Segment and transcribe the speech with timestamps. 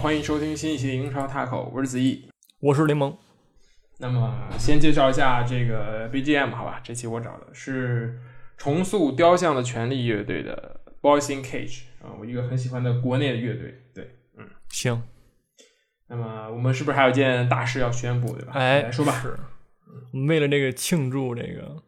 [0.00, 2.30] 欢迎收听新一期的英超 Taco，我是子毅。
[2.60, 3.16] 我是柠檬。
[3.98, 6.80] 那么先介绍一下这个 BGM，好吧？
[6.84, 8.16] 这期我找的是
[8.56, 13.74] 重塑雕像的权力乐队的 Boys in Cage 啊，我一个很喜欢的国内的乐队。
[13.92, 15.02] 对，嗯，行。
[16.06, 18.52] 那么我们是不是还有件大事要宣布，对吧？
[18.54, 19.12] 哎，来说吧。
[19.20, 19.36] 是，
[20.12, 21.82] 我们为了这个庆祝这个，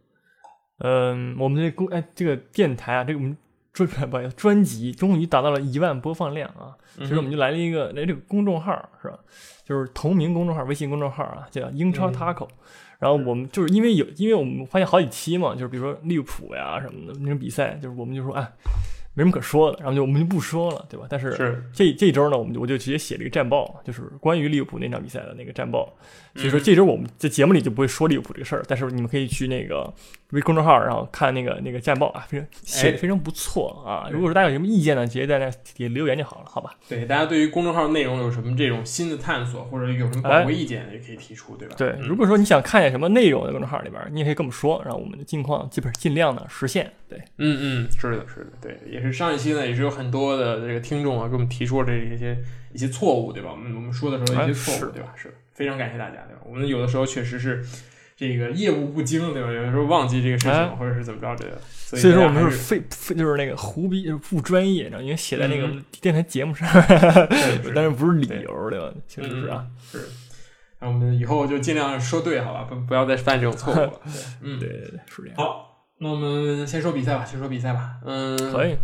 [0.79, 3.37] 嗯，我们这公哎这个电台啊，这个我们
[3.73, 6.77] 专不好意思，专辑终于达到了一万播放量啊！
[6.99, 9.19] 其实我们就来了一个来这个公众号是吧？
[9.65, 12.49] 就是同名公众号，微信公众号啊，叫英超 Taco。
[12.99, 18.53] 然后我们就是因为有，因为我们发现好几期嘛，就是比如说利物浦呀什么的那种比赛，就是我们就说哎。
[19.13, 21.05] 没什么可说的，然后就我们就不说了，对吧？
[21.11, 25.93] 但是这这周呢，我们就我就直接写了一个战报，就是关于利物浦那场比赛的那个战报。
[26.37, 29.93] 所以说这周我们在节目里就不会说利物浦这个事儿，但是你们可以去那个
[30.31, 34.09] 微公众号，然后看那个那个战报啊，非常写的非常不错啊。
[34.11, 36.75] 如果说大家有什么意见呢，直接在那底下留言就好了，好吧？
[36.89, 41.75] 对，大家对于公众号内容有什么这种新的探索，或者有什么宝贵意见，也可以提出，对吧？
[41.77, 46.93] 对，如果说你想看见什么内容在公众号里边，你也可以跟我们说，然后我们的近况基本尽量的实现。
[47.09, 52.39] 对，嗯嗯，是的，是的，对，也是上一期呢，也是有很多的这个听众啊，给我们提出这一些
[52.73, 53.51] 一些错误，对吧？
[53.51, 55.13] 我们我们说的时候一些错误，对吧？
[55.17, 55.35] 是。
[55.53, 56.41] 非常感谢大家，对吧？
[56.47, 57.63] 我们有的时候确实是
[58.21, 59.51] 这个业务不精，对吧？
[59.51, 65.67] 有的时候忘记这个事情，或者是怎么着这个，所以说我们是非非就是那个胡逼，就是不专业，然后因为写在那个
[66.03, 66.69] 电台节目上，
[67.75, 68.93] 但是不是理由，对吧？
[69.09, 70.07] 确实是啊，是。
[70.81, 72.67] 那我们以后就尽量说对，好吧？
[72.69, 74.01] 不不要再犯这种错误了。
[74.43, 75.37] 嗯，对对对，是这样。
[75.39, 77.97] 好，那我们先说比赛吧，先说比赛吧。
[78.05, 78.77] 嗯，可以。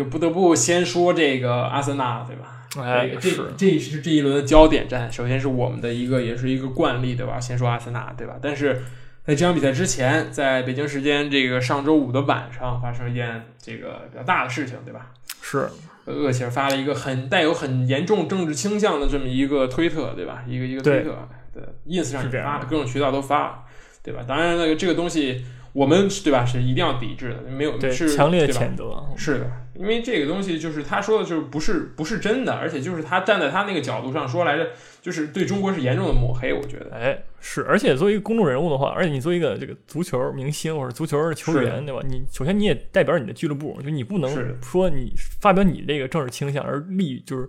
[0.00, 2.66] 就不得不先说这个阿森纳，对吧？
[2.82, 5.12] 哎，这这是这一轮的焦点战。
[5.12, 7.38] 首先是我们的一个，也是一个惯例，对吧？
[7.38, 8.36] 先说阿森纳，对吧？
[8.40, 8.82] 但是
[9.26, 15.10] 在这场比赛之前，在北京时间这个上周五的晚上，发生一件这个比较大的事情，对吧？
[15.42, 15.68] 是
[16.06, 20.42] 厄齐尔发了一个很带有很严重政治倾向的这么一个推特，对吧？
[20.46, 23.58] 一个一个推特，对，ins 上也发了，各种渠道都发了，
[24.02, 24.24] 对吧？
[24.26, 25.44] 当然，那个这个东西。
[25.72, 26.44] 我们对吧？
[26.44, 29.04] 是一定要抵制的，没有是强烈谴责。
[29.16, 34.70] 是的，因为这个东西就是他说的，就是不是不是真的，而且就是他站在他那个角度上说来着，
[35.00, 36.52] 就是对中国是严重的抹黑。
[36.52, 42.00] 我觉得，哎，是，而且作为一个公众人物的话，而且你作为一个这个足球明星或者足球球员，对吧？
[42.08, 44.30] 你首先你也代表你的俱乐部，就你不能
[44.62, 47.48] 说你发表你这个政治倾向而立，就是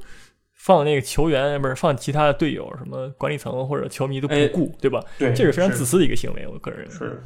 [0.54, 5.04] 放那个球员不是放其他的队友什么管理层或者球迷都不顾，对吧？
[5.18, 7.20] 对，这是非常自私的一个行为，我个人认为是。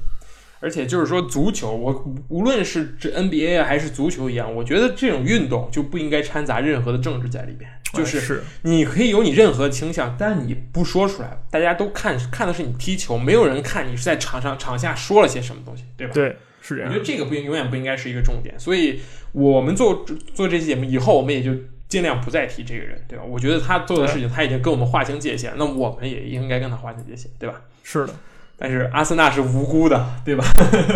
[0.59, 7.69] 而且就是说，足球，我无论是这 NBA 啊，还是足球一样，我觉得这种运动就不应该掺杂任何的政治在里边。
[7.93, 16.13] 就是你可以有你任何倾向，但你不说出来，大家都看看的是你踢球，没有人看你是在场上场下说了些什么东西，对吧？
[16.13, 16.89] 对，是这样。
[16.89, 18.53] 我觉得这个不应永远不应该是一个重点。
[18.59, 18.99] 所以
[19.31, 21.51] 我们做做这期节目以后，我们也就
[21.87, 23.23] 尽量不再提这个人，对吧？
[23.23, 27.61] 我觉得他做的事情他已经跟我们划清界限，那我们也应该跟他划清界限，对吧？
[27.81, 28.13] 是的。
[28.57, 30.45] 但是阿森纳是无辜的，对吧？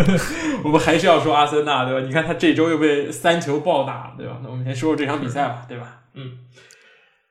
[0.64, 2.06] 我们还是要说阿森纳，对吧？
[2.06, 4.38] 你看他这周又被三球暴打，对吧？
[4.42, 6.00] 那我们先说说这场比赛吧，对吧？
[6.14, 6.32] 嗯，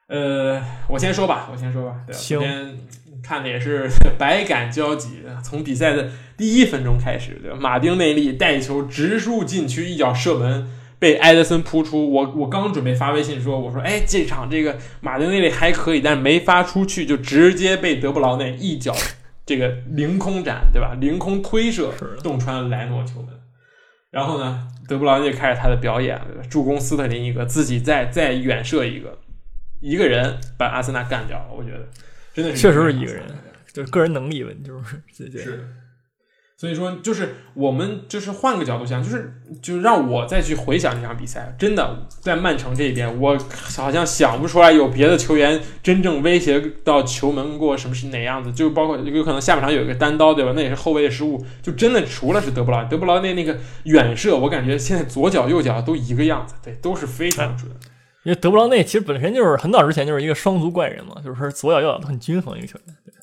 [0.07, 1.95] 呃，我先说吧，我先说吧。
[2.11, 2.77] 今天
[3.23, 7.57] 看的也是 百感交集，从比赛的第一分钟开始，对吧？
[7.59, 10.69] 马丁内利带球直入禁区，一脚射门
[10.99, 12.11] 被埃德森扑出。
[12.11, 18.95] 我我刚准备发微信说，我说，哎，这场这个马丁内利还可以，但是没发出去，就直接被德布劳内一脚。
[19.49, 20.95] 这个凌空斩，对吧？
[21.01, 23.33] 凌空推射，洞穿莱诺球门。
[24.11, 29.17] 然后呢，德布劳内开始他的表演，助攻斯特林一个，自己再再远射一个，
[29.81, 31.47] 一个人把阿森纳干掉了。
[31.51, 31.79] 我觉得
[32.31, 33.25] 真的是确实是一个人，
[33.73, 35.67] 就是个人能力问题，就是是。
[36.59, 41.55] 所以说，就是我们就是换个角度想，就是就让我再去回想这场比赛。
[41.57, 43.37] 真的，在曼城这边，我
[43.77, 48.51] 好像想不出来有别的球员真正威胁到球门过什么是哪样子。
[48.51, 50.51] 就包括有可能下半场有一个单刀，对吧？
[50.53, 51.41] 那也是后卫的失误。
[51.61, 57.71] 就真的除了是德布劳，德布劳内那个远射，我感觉现在左脚右脚都一个样子，对，都是非常准。
[58.25, 62.93] 因为德布劳内其实本身就是很早之前就是一个双足怪人嘛，就是说左脚右脚都很均衡一个球员。
[63.05, 63.13] 对，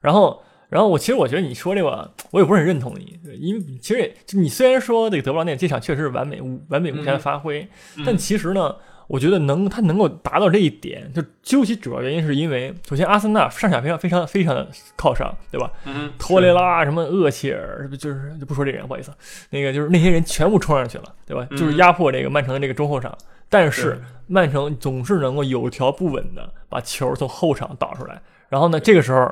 [0.00, 0.42] 然后。
[0.70, 7.68] 然后我其实我觉得你说这个我也不是很认同你，因为其实也你虽然说这个德布劳内这场确实是完美无完美无瑕的发挥，
[8.06, 8.76] 但其实呢，
[9.08, 15.72] 我觉得能他能够达到这一点，就究其主要原因是因为首先阿森纳上下非常非常非常的靠上，对吧？
[16.16, 19.12] 托雷拉什么厄齐尔，就是就不说这人，不好意思，
[19.50, 21.44] 那个就是那些人全部冲上去了，对吧？
[21.50, 23.12] 就是压迫这个曼城的这个中后场，
[23.48, 29.28] 但是曼城总是能够有条不紊的把球从后场导出来，然后呢，这个时候。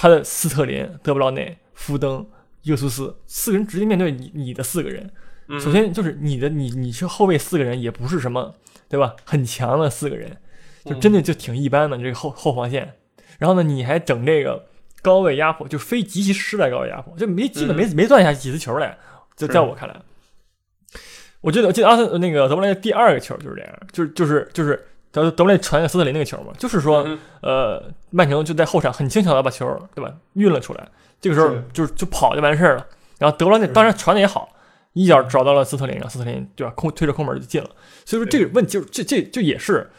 [0.00, 2.26] 他的斯特林、德布劳内、福登、
[2.62, 5.10] 约苏斯四个人直接面对你，你的四个人，
[5.60, 8.54] 首先就是你的你你是后卫四个人也不是什么
[8.88, 9.14] 对吧？
[9.26, 10.38] 很强的四个人，
[10.86, 12.94] 就真的就挺一般的这个后后防线。
[13.38, 14.64] 然后呢，你还整这个
[15.02, 18.96] 高位压迫，就非极其失败高位压迫，就没基本没没断下几次球来。
[19.36, 20.00] 就在我看来，
[21.42, 24.82] 我记得我记得阿森那个德布莱第二个球就是这样，就是就是就是
[25.12, 27.06] 德德布莱传给斯特林那个球嘛，就是说
[27.42, 30.88] 呃曼城就在后场很轻巧的把球对吧运了出来，
[31.20, 32.86] 这个时候就是就跑就完事儿了。
[33.18, 34.48] 然后德布莱那当然传的也好，
[34.92, 37.70] 一脚找到了斯特林，然后斯特林对吧空推着空门就进了。
[38.04, 39.90] 所以说这个问题就这这就也是。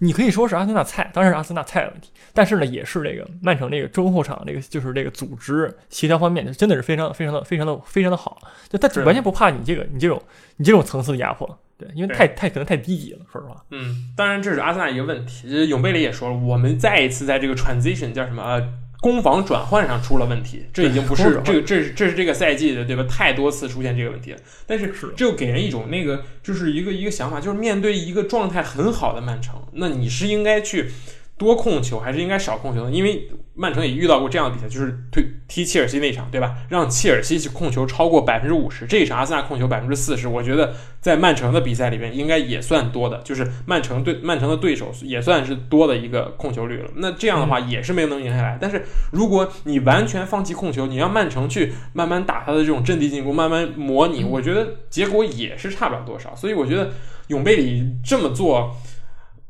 [0.00, 8.38] 你可以说是阿森纳菜，当然是阿森纳菜的问题，但是呢，也是这个曼城这个中后场这个就是这个组织协调方面，就真的是非常非常的非常的非常的好，
[8.68, 10.22] 就他完全不怕你这个你这种
[10.58, 13.64] 你这种层次的压迫，对，因为太太可能太低级了，说实话。
[13.70, 18.60] 嗯，当然这是阿森纳一个问题，永贝里也说了，我们再一次在这个 transition 叫什么？
[19.00, 23.04] 攻防转换上出了问题，这已经不是这个，这是这是这个赛季的对吧？
[23.08, 24.38] 太多次出现这个问题了。
[24.66, 30.90] 但是这又给人一种那个，就是一个一个想法，就是面对一个状态很好的曼城，那你是应该去。
[31.38, 32.90] 多控球还是应该少控球呢？
[32.90, 36.56] 因为曼城也遇到过这样的比赛，就是推踢切尔西那场，对吧？
[36.68, 46.90] 让切尔西去控球超过百分之五十，这一场阿森纳控球百分之四十，我觉得在曼城的比赛里边应该也算多的，就是曼城对曼城的对手也算是多的一个控球率了。
[46.96, 48.58] 那这样的话也是没能赢下来。
[48.60, 56.34] 但是如果你完全放弃控球，你让曼城去慢慢打他的这种阵地进攻，慢慢模拟，我觉得结果也是差不了多少。
[56.34, 56.92] 所以我觉得
[57.28, 58.76] 永贝里这么做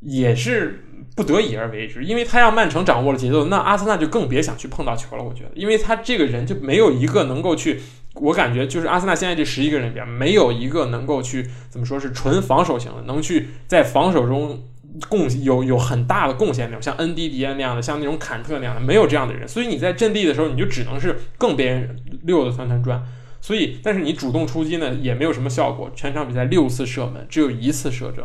[0.00, 0.84] 也是。
[1.18, 5.24] 不得已而为之，因为他让曼城掌握了节奏，那阿森纳就更别想去碰到球了。
[5.24, 7.80] 我觉得，因为他这个人就没有一个能够去，
[8.14, 14.62] 我感觉就是阿森纳现在这十一个人里边没有一个能够去怎么说是纯防守型的，能去在防守中
[15.08, 19.48] 贡有有很大的贡献那种，像恩迪迪那样的，像那种坎特那样的，没有这样的人。
[19.48, 23.02] 所以你在阵地的时候，你就只能是更别人溜的团团转。
[23.40, 25.90] 所以，但是你主动出击呢，也没有什么效果。
[25.96, 28.24] 全场比赛六次射门，只有一次射正，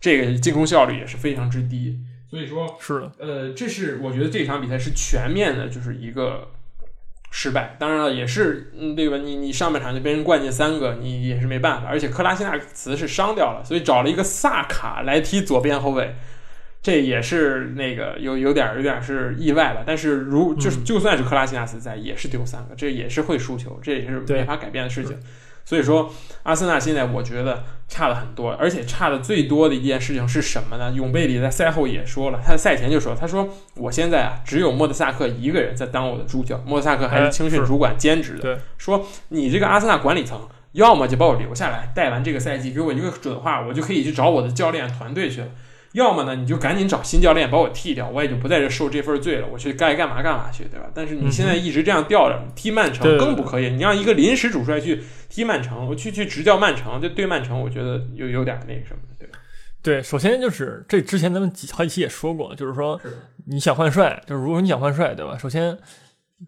[0.00, 1.98] 这个进攻效率也是非常之低。
[2.30, 6.48] 所以说，是的，呃，这是我觉得这场比赛是全面的，就是一个
[7.32, 7.76] 失败。
[7.76, 9.16] 当然了，也是，嗯，对吧？
[9.16, 11.88] 你你上半场就被人灌进三个，你也是没办法。
[11.88, 16.14] 而且克拉西纳茨是伤掉了，所以找了一个萨卡来踢左边后卫，
[16.80, 19.82] 这也是那个有有点有点是意外了。
[19.84, 25.18] 但是如就是就算是克拉西纳茨在，也是丢三个，这也是会输球，这也是没法改变的事情。
[25.64, 26.12] 所以说，
[26.42, 30.90] 阿森纳现在我觉得差了很多，而且差的最多的一件事情是什么呢？
[30.92, 38.60] 永贝里在赛后也说了，他赛前就说：“他说我现在啊，只有莫德萨克一个人在当我的助教，莫德萨克还是青训主管兼职的。
[38.78, 45.46] 说你这个阿森纳管理层，要么就把我留下来，带完这个赛季给我一个准话，我就可以去找我的教练团队去了。”
[45.92, 50.86] 要么呢，你就赶紧找新教练把我替掉，我也就不在这受这份罪了，我去该干嘛干嘛去，对吧？
[50.94, 53.70] 但是你现在一直这样吊着，踢曼城更不可以。
[53.70, 59.38] 你让一个临时主帅去踢曼城，我去去执教曼城，就对曼城，我觉得有有点那个什么，对吧？
[59.82, 63.00] 对，首先就是这之前咱们几好几期也说过，就是说
[63.46, 65.36] 你想换帅，就是如果你想换帅，对吧？
[65.36, 65.76] 首先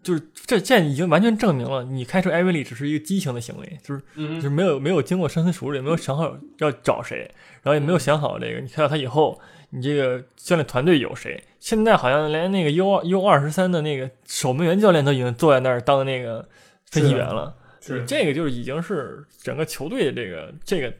[0.01, 4.01] 就是这现在已经完全证明了，你开除艾维利只是一个畸形的行为，就是
[4.35, 7.29] 就是没有没有经过深思熟虑，没有想好要找谁。
[7.61, 11.41] 然后也没有想好这个，你看到他以后，你这个教练团队有谁？
[11.59, 16.45] 现在好像连那个 U U 二十三的那个守门员教练都已经坐在那儿当那个
[16.87, 17.55] 分析员了。
[17.79, 20.93] 是这个就是已经是整个球队的这个这个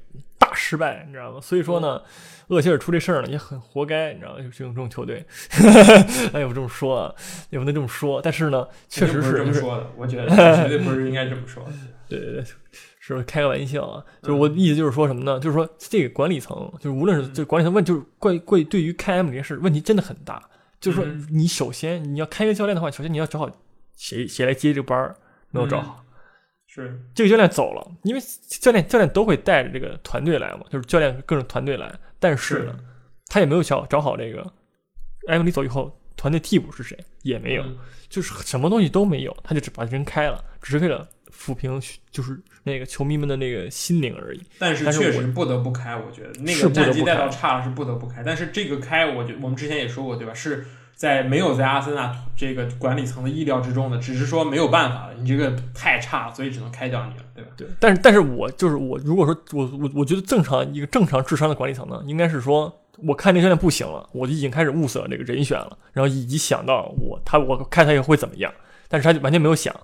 [0.53, 1.41] 大失败，你知道吗？
[1.41, 1.99] 所以说呢，
[2.49, 4.37] 厄齐尔出这事儿呢也很活该，你知道吗？
[4.37, 5.25] 就这种这种球队，
[6.31, 7.15] 哎，我这么说啊，
[7.49, 9.87] 也不能这么说，但是呢，确实是这么说的。
[9.97, 11.63] 我觉得绝对不是应该这么说。
[12.07, 12.43] 对对对。
[12.99, 14.05] 是不是开个玩笑啊？
[14.21, 15.37] 就是我的意思就是说什么呢？
[15.39, 20.41] 就是说这个管理层，就是无论是这管理层问，就是怪怪对于开 M 这件事问题真的很大。
[20.79, 23.49] 就是说你首先你要开一个教练的话，首先你要找好
[23.97, 25.15] 谁谁来接这个班儿，
[25.51, 26.02] 没有找好。
[26.73, 31.93] 是这个教练走了，因为教练教练都会带着这个团队来嘛，就是教练各种团队来。
[32.19, 32.75] 但是呢，
[33.27, 34.41] 他也没有找找好这个
[35.27, 37.63] 埃文里走以后团队替补是谁也没有，
[38.09, 41.07] 就是什么东西都没有，他就只把人开了，只是为了。
[41.35, 48.21] 抚平就是那个球迷们的那个心灵而已，但是确实不得不开，我觉得那个战绩带到差了是不得不开。
[48.23, 50.33] 但是这个开，我觉我们之前也说过，对吧？
[50.33, 50.63] 是
[51.03, 57.49] 在没有在阿森纳这个管理层的意料之中的，只是说没有办法了，你这个太差了，所以只能开掉你了，对吧？
[57.57, 57.67] 对。
[57.77, 62.73] 但是，但是我就是我，如果说我我我觉得正常一个正常智商的管理层呢，应该是说，
[63.05, 68.49] 我看这教练不行了，我就已经开始物色这个人选了，然后以及想到我他我看他以后会怎么样，
[68.87, 69.75] 但是他就完全没有想。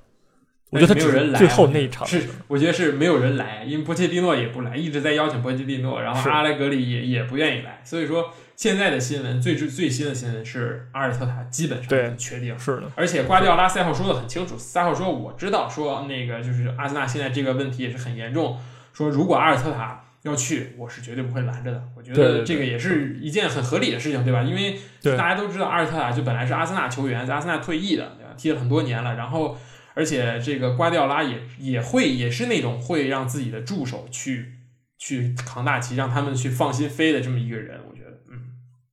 [0.70, 18.60] 我觉得没有人来，最后那一场是，我觉得是没有人来，因为波切蒂诺也不来，一直在邀请波切蒂诺，然后阿莱格里也也不愿意来，所以说现在的新闻最最最新的新闻是阿尔特塔基本上确定，是的，而且瓜迪奥拉赛后说的很清楚，赛后说我知道说那个就是阿森纳现在这个问题也是很严重。
[18.92, 21.82] 说如果阿尔特塔要去，我是绝对不会拦着的。
[21.96, 24.44] 我觉得这个也是一件很合理的事情，对吧？
[24.44, 24.78] 因为
[25.18, 28.34] 大家都知道阿尔特塔就本来是阿森纳球员，在阿森纳退役的，对吧？
[28.36, 29.58] 踢了很多年了，然后
[29.94, 34.56] 而且这个瓜迪奥拉也也会也是那种会让自己的助手去
[34.98, 37.80] 去扛大旗，让他们去放心飞的这么一个人，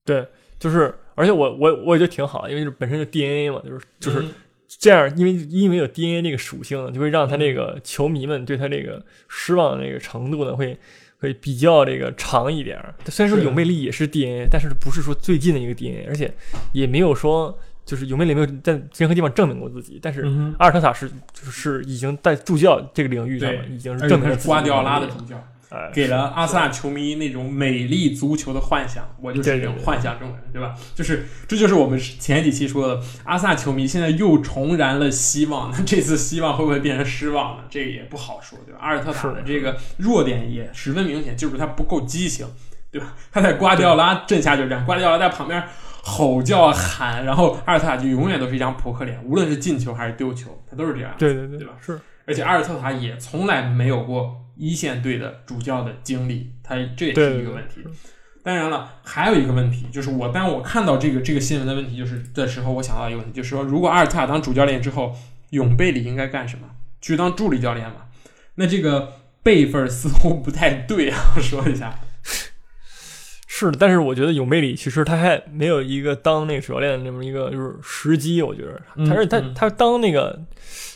[0.06, 4.30] 我觉得，嗯，就是，而且我我我也觉得挺好，因为就是本身就 DNA 嘛，就是就是嗯。
[4.78, 10.76] 这样，因为因为有 DNA 那个属性，就会让他那个球迷们对他这个失望的这个程度呢，会
[11.18, 12.92] 会比较这个长一点儿。
[13.06, 13.44] 虽然说是的。
[13.44, 16.30] 永贝利也是 DNA，但是不是说最近的一个 DNA，而且
[16.72, 20.22] 也没有说就是有魅力没有在任何地方证明过自己，但是
[20.58, 25.48] 阿尔特塔是就是已经在助教这个领域上已经是证明了自己是瓜迪奥拉的能力主教。
[25.70, 30.74] 哎，给了阿森纳球迷那种美丽足球的幻想，我就是这种幻想中人，对吧？
[30.94, 37.64] 就是这就是我们前几期说的，阿森纳球迷现在又重燃了希望，那这次希望会不会变成失望呢？
[37.68, 38.78] 这个也不好说，对吧？
[38.80, 42.46] 阿尔特塔的的这个弱点也十分明显，就是他不够激情，
[42.92, 43.14] 对吧？
[43.32, 45.60] 他在瓜迪奥拉阵下就这样，瓜迪奥拉在旁边
[46.02, 51.12] 吼叫喊，然后阿尔特塔就永远都是一张扑克脸，无论是进球还是丢球，他都是这样。
[51.18, 57.80] 对对对对吧是而且阿尔特塔也从来没有过一线队的主教的经历，他这也是一个问题。
[58.42, 65.14] 当然了，还有一个问题，就是我当我看到这个这个新闻的问题就是的时候，我想到一个问题，就是说，如果阿尔特塔当主教练之后，
[65.50, 66.68] 永贝里应该干什么？
[67.00, 68.06] 去当助理教练嘛？
[68.54, 71.98] 那这个辈分似乎不太对啊，说一下。
[73.58, 79.54] 是的，但是我觉得永贝里其实他还没有一个当那个主教练的那么一个就是时机，我觉得嗯他是他嗯。
[79.54, 80.38] 他当那个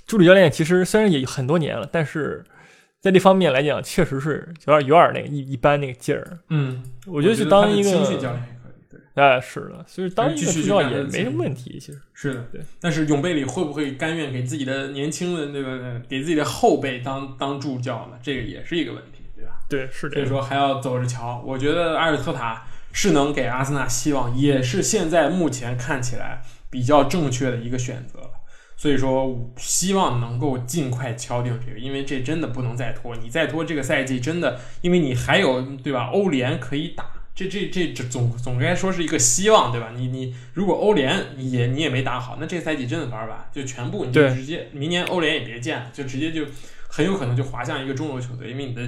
[0.06, 2.44] 助理教练，其实虽然也很多年了，但是
[3.00, 6.38] 在这方面来讲，确实是有点有点那个一一般那个劲儿。
[6.50, 11.98] 嗯，我觉得去当一个青训教练也可以，对，哎，是的，所以当一个助教干他的经历也没什么问题，其实。
[12.12, 12.60] 是的，对。
[12.78, 18.18] 但是永贝里会不会甘愿给自己的年轻的那个呃给自己的后辈当当助教呢？
[18.22, 19.54] 这个也是一个问题，对吧？
[19.68, 20.26] 对是这样。
[20.28, 21.42] 所以说还要走着瞧。
[21.44, 28.30] 我觉得阿尔特塔是能给阿森纳希望，也是现在目前看起来比较正确的一个选择了。
[28.76, 33.14] 所以说，希望能够尽快敲定这个，因为这真的不能再拖。
[33.14, 36.06] 你再拖这个赛季，真的，因为你还有对吧？
[36.06, 37.04] 欧联可以打，
[37.34, 39.92] 这这这这总总该说是一个希望，对吧？
[39.94, 46.46] 你你如果欧联也你也没打好，那这个赛季真的玩完，就全部你就直接明年欧联也别见了，就直接就
[46.88, 48.80] 很有可能就滑向一个中游球队，因为你的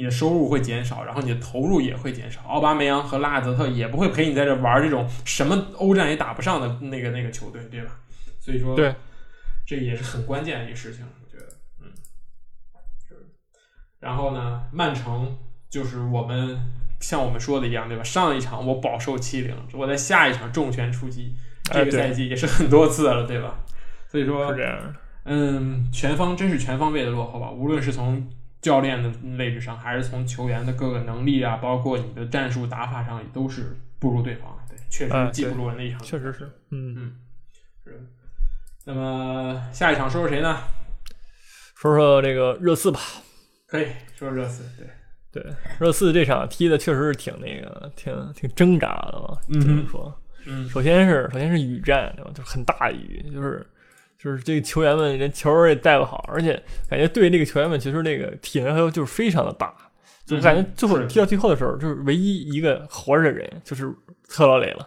[0.00, 2.40] 你的收入会减少，然后你的投入也会减少。
[2.44, 8.00] 奥巴梅扬和拉泽特也不会陪你在这玩这种什么欧战也打不上的那个那个球队，对吧？
[8.40, 8.94] 所以说，对，
[9.66, 11.52] 这也是很关键的一个事情，我觉得，
[11.82, 11.92] 嗯，
[13.06, 13.14] 是。
[13.98, 15.36] 然后呢，曼城
[15.68, 16.58] 就是我们
[17.00, 18.02] 像我们说的一样，对吧？
[18.02, 23.62] 上一场我饱受欺凌，我在下一场重拳出击，这个赛季也是很多次了，对吧？
[24.08, 24.94] 所以说是，这样。
[25.24, 28.26] 嗯，全方真是全方位的落后吧，无论是从
[28.60, 34.58] 教练的位置上，还是从球员的各个能力啊，包括你的战术打法上，也都是不如对方。
[34.68, 36.00] 对，确哎实技不对如人的一场。
[36.00, 37.16] 确实是，嗯嗯，
[37.84, 38.06] 是。
[38.84, 40.58] 那么下一场说说谁呢？
[41.76, 43.00] 说说这个热刺吧。
[43.66, 43.86] 可以
[44.16, 44.64] 说说热刺。
[45.32, 50.22] 对，对，热刺这场踢的确实是挺那个，挺挺挣扎的吧，嗯哼只能说。
[50.46, 52.30] 嗯，首先是首先是雨战，对吧？
[52.34, 53.66] 就是很大雨，就是
[54.22, 59.74] 就是这个球员们连球儿也带不好，而且感觉对这个球员们其实那个体能要求就是非常的大，
[60.26, 63.90] 就感觉最后是踢到最后的时候，就是唯一一个活着的人就是
[64.28, 64.86] 特劳雷了，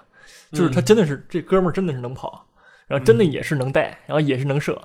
[0.52, 2.48] 就是他嗯真的是、这哥们儿真的是能跑，
[2.86, 4.80] 然后真的也是能带，然后也是能射。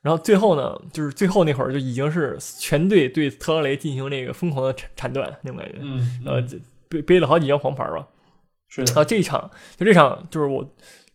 [0.00, 8.06] 然后最后呢，就是最后那会儿就已经是全队对特劳雷进行那个疯狂的铲铲断那种感觉，嗯，呃，嗯这背背了好几张黄牌吧。
[8.68, 10.62] 是的，啊，这一场就这场就是我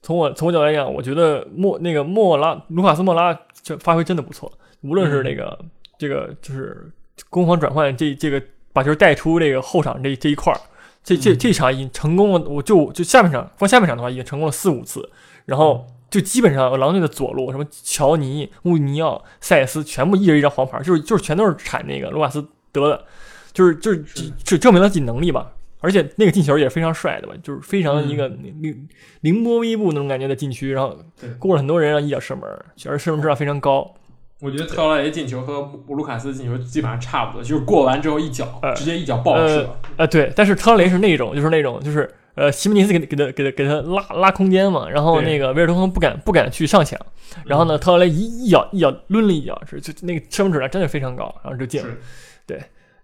[0.03, 5.57] 从我从我角度来讲，我觉得莫那个莫拉卢卡斯莫拉这发挥真的不错，无论是那个、
[5.97, 6.91] 这个就是
[7.29, 8.39] 攻防转换这这个
[8.73, 10.59] 把球带出这个后场这这一块儿，
[11.03, 11.37] 这这嗯。
[11.37, 15.09] 这场已经成功了，我就就下半场光下半场的话已经成功了四五次，
[15.45, 23.05] 然后就基本上狼队的左路什么乔尼、穆尼奥、塞斯全部一人一张黄牌，就是就是全都是铲那个卢卡斯得的，
[23.53, 24.29] 就是就是是。
[24.43, 25.49] 这证明了自己能力吧。
[25.83, 28.87] 而且那个进球也非常帅的吧，就是非常一个嗯凌
[29.19, 32.43] 凌波微步那种感觉的禁区，然后对过了很多人，然后一脚射门，
[32.87, 33.93] 而射门质量非常高。
[34.39, 39.69] 我觉得特劳雷进球和卢卡斯进球基本上差不多，就是过完之后一脚、呃直接一脚爆射。
[39.97, 46.99] 呃，对，但是特劳雷是那种，就是那种，就是呃，西门尼斯给给他给他给他拉拉空间嘛，然后那个维尔通亨不敢不敢去上抢，
[47.45, 51.87] 然后呢，特劳雷一一脚一脚抡了一脚，是就那个射门质量真的非常高，然后就进了。
[51.87, 52.59] 是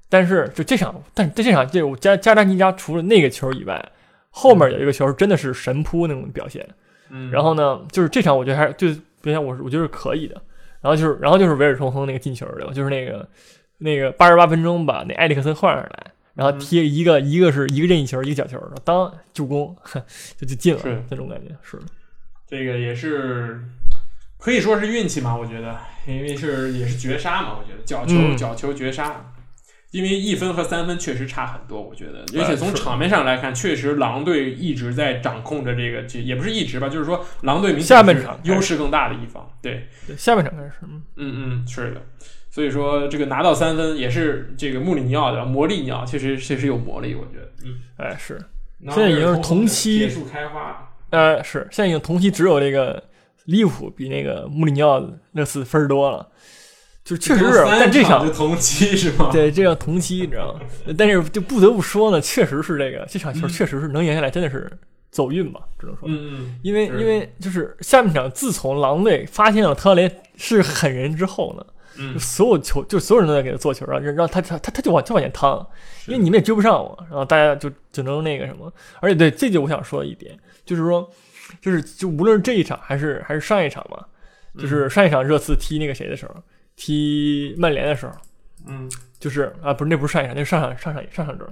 [0.09, 3.91] 但是就这场，但是这场这我加加扎尼加除了那个球以外，
[4.31, 6.67] 后面有一个球真的是神扑那种表现。
[7.09, 8.87] 嗯，然后呢，就是这场我觉得还是就
[9.21, 10.41] 表现我是我觉得是可以的。
[10.81, 12.71] 然后就是然后就是维尔通亨那个进球对吧？
[12.73, 13.27] 就是那个
[13.77, 19.75] 那个八十八分钟把那埃里克森换上来，然后踢一个一个是一个任意球，一个角球，当助攻
[20.37, 21.77] 就 就进了，是那种感觉是。
[22.47, 23.61] 这个也是
[24.37, 29.33] 可以说是运气嘛，我觉得，因为是也是绝杀嘛，我觉得角球、嗯角球绝杀，
[29.91, 42.01] 因为一分和三分确实差很多，我觉得，哎而且从场面上来看，确实狼队一直在掌控着这个，这也不是一直吧，就是说狼队明显是下半场优势更大的一方，对，对下半场开始，嗯嗯嗯，是的。
[42.51, 47.51] 所以说，这个拿到三分也是这个穆里尼奥的魔力鸟，确实确实有魔力，我觉得。
[47.63, 48.39] 嗯，哎是，
[48.89, 50.91] 现在已经是同期铁树开花。
[51.11, 53.01] 呃是，现在已经同期只有这个
[53.45, 54.99] 利物浦比那个穆里尼奥
[55.31, 56.27] 那次分多了，
[57.09, 59.29] 就确实是，但这场就同期是吗？
[59.31, 60.59] 对，这叫同期，你知道吗？
[60.97, 64.71] 但是就不得不说呢，确实是这个这场球嗯确实是能赢下来，真的是
[65.09, 66.07] 走运吧，只能说。
[66.07, 71.65] 嗯嗯，因为因为就是下半场，自从狼队发现了特雷是狠人之后呢，
[71.97, 75.65] 嗯就所有球就所有人都在给他做球，啊让让他他他他就往就往前趟，
[76.05, 78.71] 因为你们也追不上我，然后大家就只能那个什么。
[78.99, 81.09] 而且对，这就我想说一点，就是说，
[81.59, 84.05] 就是就无论是这一场还是还是上一场嘛，
[84.57, 86.35] 就是上一场热刺踢那个谁的时候，
[86.79, 88.13] 踢曼联的时候。
[88.67, 91.45] 嗯就是啊，不是那不是上一场，那是上场上场上场周，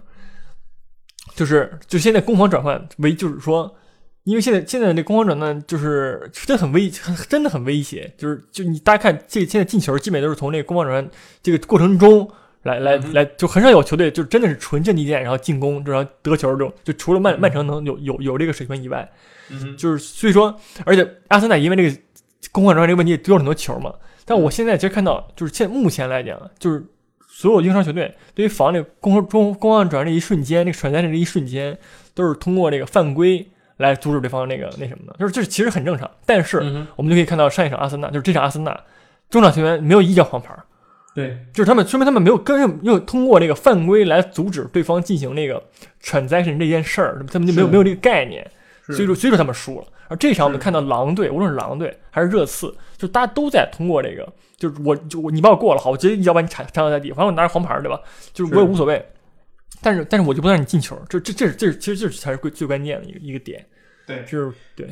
[1.36, 3.76] 就是就现在攻防转换为，就是说，
[4.24, 11.12] 因为现在现在这攻防转换就是真的很危，很真的很威胁，就是就你大家看这现在进球基本都是从那个攻防转换
[11.44, 12.30] 这个过程中
[12.64, 19.10] 来来来，就很少有球队就真的是纯阵地战，然后进攻，然后得球这种，就除了曼嗯曼城能有有有这个水平以外，
[19.50, 21.98] 嗯就是所以说，而且阿森纳因为这个
[22.52, 23.94] 攻防转换这个问题丢了很多球嘛。
[24.30, 26.84] 但我现在其实看到，就是现目前来讲，就是
[27.30, 31.78] 所有英超球队对于防这个攻中攻防转换这一瞬间，那个传在这一瞬间，
[32.14, 36.12] 都是通过这个犯规来阻止对方那个那什么的，就是这其实很正常。
[36.26, 36.58] 但是
[36.98, 38.78] 我们就可以看到上一场阿森纳，就是这场阿森纳
[39.30, 40.54] 中场球员没有一张黄牌，
[41.16, 45.64] 对，就是他们说明他们没有跟没有通过这个犯规来阻止对方进行那个
[46.04, 48.46] transaction 这件事儿，他们就没有没有这个概念。
[48.88, 49.86] 所以说，所以说他们输了。
[50.08, 58.00] 而这场我们看到狼队，无论是狼队还是热刺，就大家都在通过这个，就是我就我你把我过了，好，我直接一脚把你铲铲倒在地，反正我拿着黄牌，对吧？
[58.34, 59.06] 就是我也无所谓。
[59.82, 63.64] 但是但是我就不能让你进球，这这这是这是其实这才是最最关键的一个一个点，
[64.08, 64.24] 对。
[64.26, 64.88] 就是对，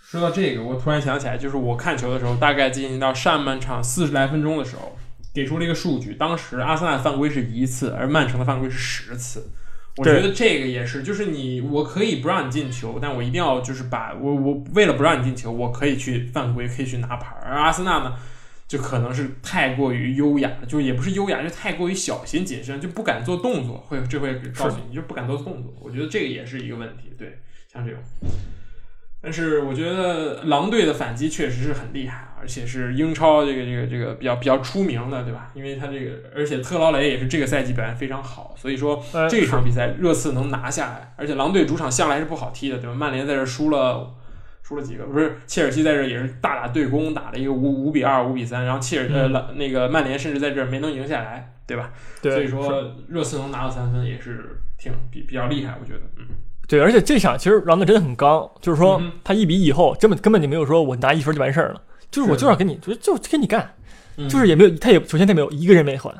[0.00, 4.96] 说到这个，我突然想起来，就是我看球的时候，大概进行到上半场四十来分钟的时候，
[5.34, 9.50] 给出了一个数据，当时阿森纳犯规是一次，而曼城的犯规是十次。
[9.98, 17.42] 我觉得这个也是，就是你，我可以不让你进球，但我一定要就是把我我为了不让你进球，我可以去犯规，可以去拿牌儿。
[17.44, 18.14] 而阿森纳呢，
[18.68, 25.74] 就可能是太过于优雅，就也不是优雅，就太过于小心谨慎，就不敢做动作，会这会告诉你，就不敢做动作。
[25.80, 27.38] 我觉得这个也是一个问题，对，
[27.72, 28.00] 像这种。
[29.20, 35.50] 但是我觉得狼队的反击确实是很厉害，而且是英超这个这个这个比较比较出名的，对吧？
[35.54, 42.94] 因为他这个，而且特劳雷也是这个赛季表现非常好，所以说呃这场比赛热刺能拿下来，而且狼队主场向来是不好踢的，对吧？
[42.94, 44.14] 曼联在这输了。
[44.60, 45.04] 输了几个？
[45.06, 51.90] 不是切尔西在这也是大打对攻，打了一个五五比二、五比三，然后切尔呃嗯狼那个曼联甚至在这儿没能赢下来，对吧？
[52.20, 56.26] 对，所以说热刺能拿到三分也是挺比比较厉害，我觉得，嗯，
[56.68, 62.42] 对，而且这场其实狼队真的很刚，就是说他一比以后根本根本就没有说我拿一分就完事儿了，就是我是。
[62.42, 63.74] 就要跟你就就跟你干，
[64.16, 64.28] 嗯。
[64.28, 66.14] 就是也没有，他也首先他没有一个人没换，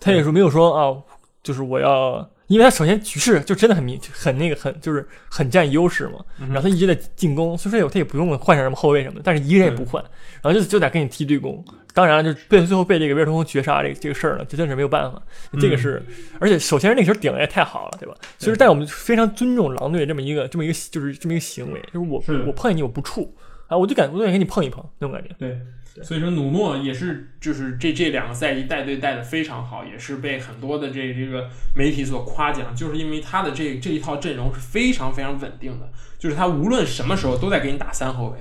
[0.00, 0.96] 他也是没有说啊，
[1.42, 10.02] 就是我要，因为他首先局势就真的很明很那个很就是很占优势嘛，嗯然后他一直在进攻，所以说他也不用换上什么后卫什么的，但是一个人也不换，
[10.42, 15.20] 然后就就得跟你踢对攻，当然就被最后被这个威尔通绝杀这个这个事儿呢，就真是没有办法，
[15.60, 16.02] 这个是，
[16.38, 18.14] 而且首先那个球顶的也太好了，对吧？
[18.38, 22.42] 其实，但我们非常尊重狼队这么一个这么一个就是这么一个行为，就是我是。
[22.46, 23.28] 我碰见你我不怵
[23.72, 25.34] 啊，我就敢我就敢跟你碰一碰那种感觉。
[25.38, 25.58] 对，
[26.02, 38.38] 所以说努诺也是，就是这这两个赛季带队带的非常好，也是被很多的这这个媒体所夸奖，就是因为他的这这一套阵容是非常非常稳定的，就是他无论什么时候都在给你打三后卫。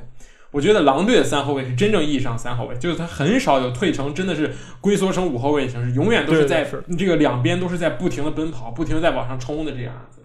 [0.51, 10.21] 我觉得狼队的三后卫是真正意义上三后卫，就是他很少有退成，真的是龟缩成五后卫的形式，永远都是在这个两边都是在不停的奔跑，不停的在往上冲的这样子。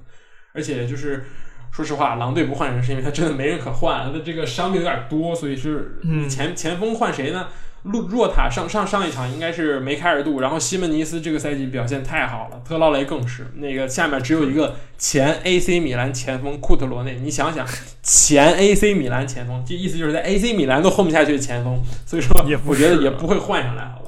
[0.52, 1.24] 而且就是
[1.76, 7.48] 说实话，狼队不换人是因为他真的没人可换，他的这个伤病有点多，所以是嗯前前锋换谁呢？
[7.82, 17.66] 洛若塔上上上一场应该是梅开二度，然后西门尼斯这个赛季表现太好了，特劳雷更是那个下面只有一个前 AC 米兰前锋库特罗内，你想想
[18.02, 24.00] 前 AC 米兰前锋，这意思就是在 AC 米兰都混不下去的前锋，所以说也我觉得也不会换上来，好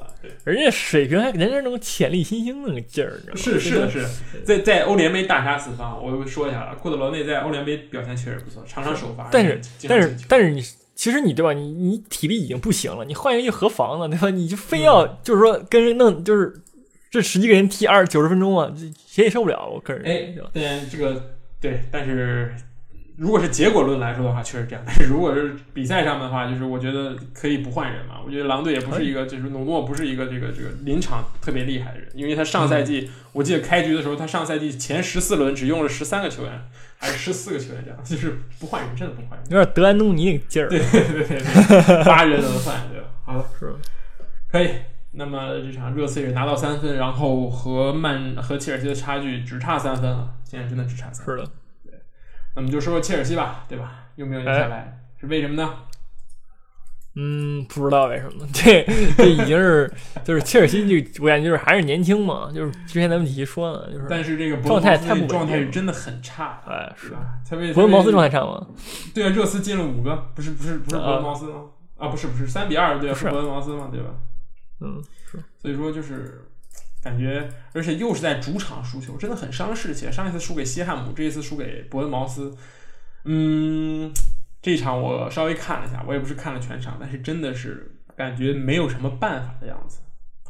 [0.45, 3.39] 人家水平还人家那种潜力新星那个劲儿，你知道吗？
[3.39, 4.05] 是是的，是，
[4.43, 10.61] 在在欧联杯大杀四方，我说一下了，库德罗内在欧联杯表现确实不错，常常首发，但是但是但是你
[10.95, 11.53] 其实你对吧？
[11.53, 14.07] 你你体力已经不行了，你换一个就何妨呢？
[14.09, 14.29] 对吧？
[14.29, 16.53] 你就非要就是说跟人弄就是
[17.09, 19.69] 这十几个人踢二九十分钟啊，这谁也受不了。
[19.71, 22.53] 我个人哎，对这个对，但是
[23.19, 24.81] 如果是结果论来说的话，确实这样。
[24.85, 28.15] 但是如果是比赛上面的话，就是我觉得可以不换人嘛。
[28.25, 36.61] 我觉得狼队也不是一个，就是努诺不是一个这个这个临场特别厉害的人，因为他上赛季我记得开局的时候，他上赛季前十四轮只用了十三个球员，
[36.97, 40.69] 还是十四个球员这样，就是不换人，真的不换人，有点德安东尼那个劲儿。
[40.69, 43.07] 对对对对，八人能换对吧？
[43.25, 43.73] 好了，是
[44.49, 44.69] 可以。
[45.11, 51.35] 那么这场热刺也拿到三分，然后和曼和切尔西的差距只差三分了，现在真的只差三分。
[51.35, 51.49] 是的，
[52.59, 52.61] 对。
[52.61, 54.05] 那么就说说切尔西吧，对吧？
[54.15, 55.01] 又没有赢下来？
[55.19, 55.73] 是为什么呢？
[57.15, 58.47] 嗯，不知道为什么。
[58.53, 58.85] 这
[59.17, 59.91] 这已经是
[60.23, 62.51] 就是切尔西，就我感觉就是还是年轻嘛。
[62.53, 66.61] 就是之前咱们几期说了，就是但是这个状态太不状态是真的很差。
[66.67, 67.39] 哎，是吧？
[67.49, 68.67] 特别伯恩茅斯状态差吗？
[69.13, 71.63] 对啊，热刺进了五个，不是不是不是伯恩茅斯吗？
[71.97, 74.09] 啊，不是不是三比二对伯恩茅斯嘛，对吧？
[74.81, 76.48] 嗯，是，所以说就是
[77.01, 80.11] 感觉，而且又是在主场输球，真的很伤士气。
[80.11, 82.53] 上一次输给西汉姆，这一次输给伯恩茅斯，
[83.23, 84.11] 嗯，
[84.61, 89.99] 这一场我稍微看了一下，我也不是看了全场，但是真的是感觉没有什么办法的样子。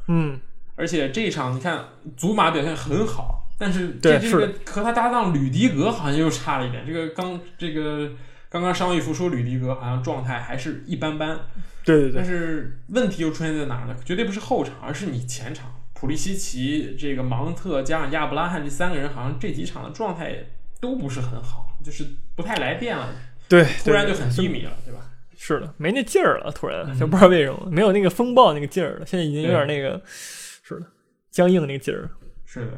[0.07, 0.39] 嗯，
[0.75, 1.85] 而且这一场你看，
[2.17, 6.83] 祖马表现很好，但是这这个和他搭档吕迪格好像又差了一点。
[6.83, 8.11] 这个刚这个
[8.49, 11.37] 刚刚伤愈复出，吕迪格好像状态还是一般般。
[11.85, 13.95] 对对对，但是问题又出现在哪儿呢？
[14.03, 15.71] 绝对不是后场，而是你前场。
[15.99, 20.33] 普利西奇、这个芒特加上亚布拉罕这三个人，好像这几场的状态
[20.79, 22.05] 都不是很好，就是
[22.37, 23.09] 不太来电了。
[23.49, 25.01] 对，突然就很低迷了，对吧？
[25.35, 29.05] 是的，没那劲儿了，突然就不知道为什么，没有那个风暴那个劲儿了。
[29.05, 30.85] 现在已经有点那个，是的，
[31.31, 32.09] 僵硬那个劲儿。
[32.45, 32.71] 是的，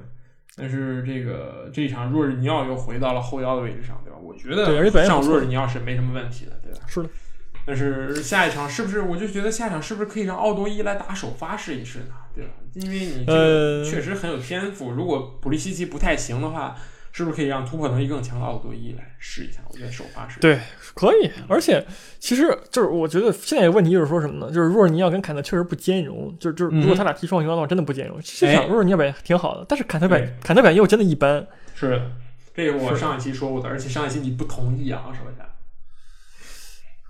[0.56, 4.18] 但是这个这一场若日尼奥又回到了后腰的位置上，对吧？
[4.18, 4.66] 我觉得
[5.06, 6.80] 上若日尼奥是没什么问题的，对吧？
[6.88, 7.10] 是的。
[7.66, 9.02] 但是下一场是不是？
[9.02, 12.16] 我就觉得下一场是不是可以让奥多伊来打首发试一试呢？
[12.34, 12.52] 对吧？
[12.74, 14.92] 因为你这个确实很有天赋。
[14.92, 16.76] 如果普利西奇不太行的话，
[17.12, 19.60] 是不是可以让突破能力更强的奥多伊来试一下？
[19.70, 20.58] 我觉得首发试对
[20.96, 21.30] 可以。
[21.50, 21.86] 而且
[22.20, 24.52] 其实就是我觉得现在有问题就是说什么呢？
[24.52, 26.34] 就是若尔尼奥跟坎特确实不兼容。
[26.40, 28.18] 就是就是如果他俩踢双雄的话，真的不兼容。
[28.24, 31.46] 这场若尔尼奥也挺好的，但是坎特版坎特表现又真的一般。
[31.76, 32.02] 是，
[32.56, 35.46] 这个我上一期说过的，而且上一期你不同意啊，说一下。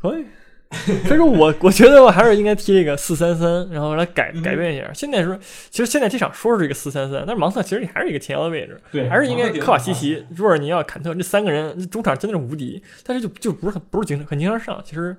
[0.02, 0.26] 可以。
[1.06, 4.90] 所以说我我觉得我还是应该踢这个四三三，然后来改改变一下。
[4.94, 5.38] 现在说，
[5.70, 14.82] 其实现在这场说是这个四三三，但是芒特其实你还是一个前腰的位置，对，还是应该科瓦西奇、若尔尼奥、坎特这三个人中场真的是无敌，但是就就不是很不是经常很经常上。
[14.86, 15.14] 其实，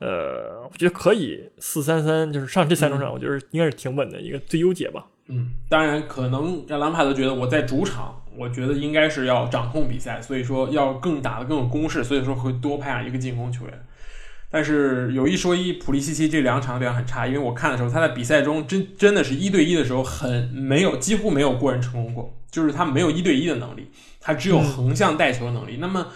[0.00, 5.06] 呃，我觉得可以四三三，就是上这三中场，我觉得应该是挺稳的一个最优解吧。
[5.28, 13.84] 嗯，当然可能让兰帕德觉得我在主场，我觉得应该是要掌控比赛，所以说要更打的更有攻势，所以说会多派上一个进攻球员。
[14.50, 25.76] 但是有一说一，普利西奇这两场表现很差，因为我看的时候，他在比赛中真真的是一对一的时候很没有，几乎没有过人成功过，就是他没有一对一的能力，他只有横向带球的能力。
[25.80, 26.08] 那么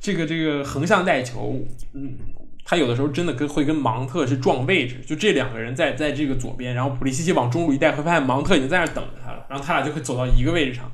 [0.00, 2.16] 这个这个横向带球，嗯，
[2.64, 10.90] 他有的时候真的跟会跟芒特是撞位置，就这两个人在在这个左边，然后普利西奇往中路一带，会发现芒特已经在那等着他了，然后他俩就会走到一个位置上。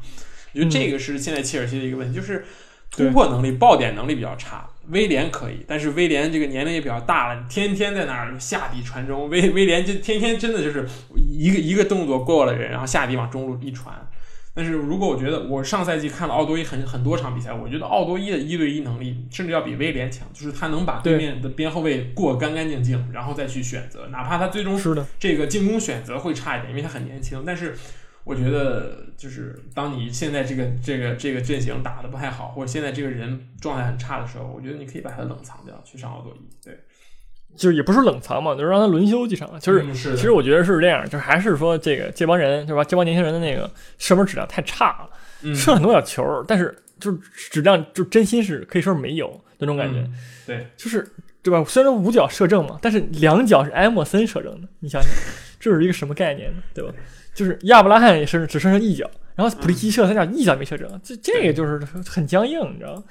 [0.53, 2.45] 我觉得这个是现在切尔西的一个问题，就是
[2.91, 4.69] 突破能力、爆点能力比较差。
[4.89, 9.29] 威廉可以，但是威廉这个年龄也比较大了，天天在那儿下底传中。
[9.31, 13.95] 威威廉就天天真的就是一个一个动作过了人，然后下底往中路一传。
[14.55, 27.77] 但是如果我觉得我上赛季看了奥多伊很很多场比赛，我觉得奥多伊的一对一能力甚至要比威廉强，就是他能把对面的边后卫过干干净净，然后再去选择，哪怕他最终是的这个进攻选择会差一点，因为他很年轻，但是。
[28.25, 36.41] 我觉得就是当你现在这个这个这个阵型打的不太好，或者现在这个人状态很差的时候，我觉得你可以把他冷藏掉，去上奥多伊。
[36.65, 36.79] 对，
[37.57, 39.59] 就是也不是冷藏嘛，就是让他轮休几场。
[39.59, 42.85] 就是其实我觉得是这样，就是还是说这个这帮人，对吧？
[42.85, 45.11] 这帮年轻人的那个射门质量太差了，
[45.55, 47.19] 射很多小球，但是就是
[47.51, 50.09] 质量就真心是可以说是没有那种感觉。
[50.47, 51.07] 对，就是
[51.43, 51.65] 对吧？
[51.65, 55.11] 虽然说五脚射正嘛，但是两脚是埃莫森射正的，你想想，
[55.59, 56.63] 这是一个什么概念呢？
[56.73, 56.95] 对吧？
[57.35, 63.03] 就是亚伯拉罕也是只剩下一脚，然后普利西射他俩一脚没射正，这这个就是很僵硬，你知道吗？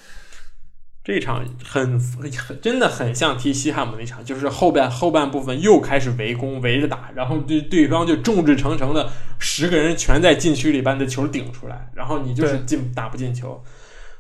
[1.04, 13.64] 这场很很真的很像踢西汉姆那场，就是后半后半部分又开始围攻围着打，然后对对方就众志成城的十个人全在禁区里把你的球顶出来，然后你就是进打不进球。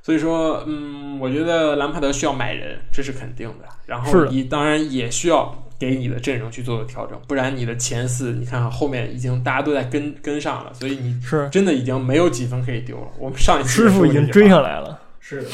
[0.01, 3.65] 所以说，嗯，我觉得兰帕德需要买人，这是肯定的。
[3.85, 5.67] 然后你当然也需要。
[5.81, 13.07] 给你的阵容去做个调整，不然你的前四，你看后面已经大家都在跟跟上了，所以你是真的已经没有几分可以丢了。
[13.17, 15.49] 我们上一次师傅已经追上来了，是的。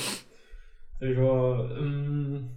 [1.00, 2.50] 所以说，嗯，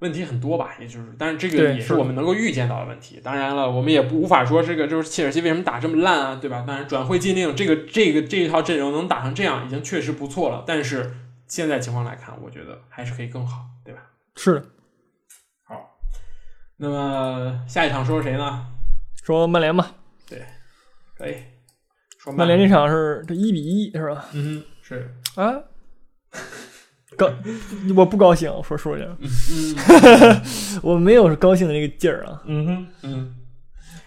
[0.00, 3.20] 问题很多吧，也就是，但是这个也是我们能够预见到的问题。
[3.22, 6.64] 当然了，我们也不无法说这个就是切尔西为什么打这么烂啊，对吧？
[6.66, 10.64] 当然转会禁令这个这个这一套阵容能打成这样，已经确实不错了。
[10.66, 11.14] 但是
[11.46, 14.00] 现在情况来看，我觉得还是可以更好，对吧？
[14.34, 14.64] 是的。
[16.82, 18.66] 那么下一场说说谁呢？
[19.22, 19.92] 说曼联吧，
[20.26, 20.42] 对
[21.14, 21.36] 可以
[22.18, 24.24] 说曼联这场是这一比一是吧？
[24.32, 25.52] 嗯哼，是，啊，
[27.18, 27.30] 高，
[27.94, 30.40] 我不高兴，说说去，嗯
[30.82, 32.40] 我没有高兴的那个劲儿啊。
[32.46, 33.34] 嗯哼，嗯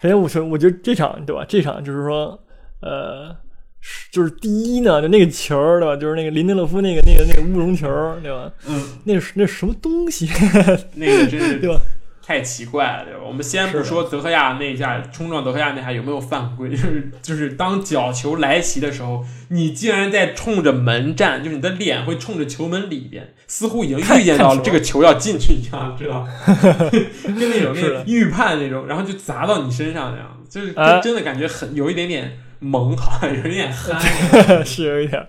[0.02, 1.46] 首先，我说，我觉得这场对吧？
[1.48, 2.44] 这场就是说，
[2.82, 3.34] 呃，
[3.82, 5.96] 是就是第一呢，就那个球儿对吧？
[5.96, 8.52] 就是那个林德勒夫那个那个那个乌龙球儿对吧？
[8.68, 10.28] 嗯，那是那什么东西
[10.96, 11.80] 那个真是对吧？
[12.26, 13.20] 太奇怪了，对吧？
[13.28, 26.30] 我们先不说德赫亚那一下冲撞德赫亚那下有没有犯规， 就是就是当角球来袭的时候，你竟然在冲着门站，就是你的脸会冲着球门里边，似乎已经预见到了这个球要进去一样，知道吗？
[27.24, 34.00] 跟那种那是预判那种，然后就砸到你身上那样，就是哎真的感觉很有一点点萌，好像有一点憨。
[34.66, 35.22] 是有一点，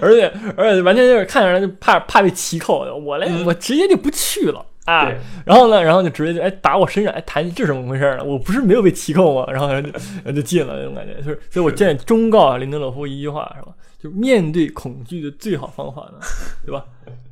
[0.00, 5.12] 而且而且完全就是看着人就怕怕被骑扣，我来、嗯我直接就不去了啊。
[5.44, 8.24] 然后呢，然后就直接就哎打我身上，哎弹这是怎么回事呢？
[8.24, 9.46] 我不是没有被骑扣吗？
[9.50, 13.72] 然后然后就然后就进了那种感觉，就是所以我现在忠告啊林德勒夫一句话是吧？
[14.02, 16.18] 就面对恐惧的最好方法呢，
[16.64, 16.84] 对吧？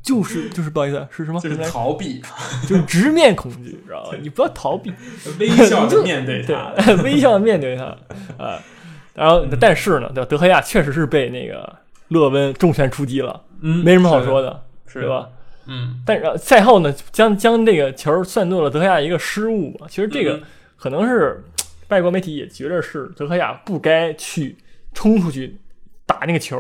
[0.03, 1.41] 就是就是不好意思，是什么？
[1.41, 2.23] 就是逃避，
[2.69, 4.17] 就是直面恐惧，知道吧？
[4.21, 4.93] 你不要逃避，
[5.41, 6.73] 微笑的面对它。
[6.77, 7.85] 对，微笑的面对他
[8.43, 8.61] 啊。
[9.15, 10.29] 然后，但是呢，对吧？
[10.31, 11.75] 德赫亚确实是被那个
[12.09, 15.29] 勒温重拳出击了，嗯，没什么好说的，是的，对吧？
[15.69, 19.87] 嗯，但是呃赛后呢，将将这个球算作了德赫亚一个失误嘛。
[19.89, 20.43] 其实这个嗯
[20.77, 21.45] 可能是
[21.89, 24.57] 外国媒体也觉得是德赫亚不该去
[24.95, 25.57] 冲出去
[26.07, 26.57] 打那个球，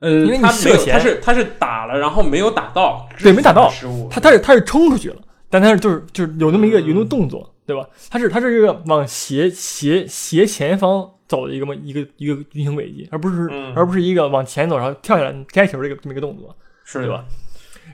[0.00, 4.08] 呃，因为你他没有，射前他是他是打了，然后没有打到，对没打到失误。
[4.10, 5.16] 他他是他是冲出去了，
[5.48, 7.88] 但他是就是就是有那么一个嗯有那么动作，对吧？
[8.10, 17.24] 他是他是一个往斜斜斜前方走的一个么一个一个运行轨迹，而不是、嗯而不是一个往前走然后跳下来摘球这个这么一个动作，是对吧？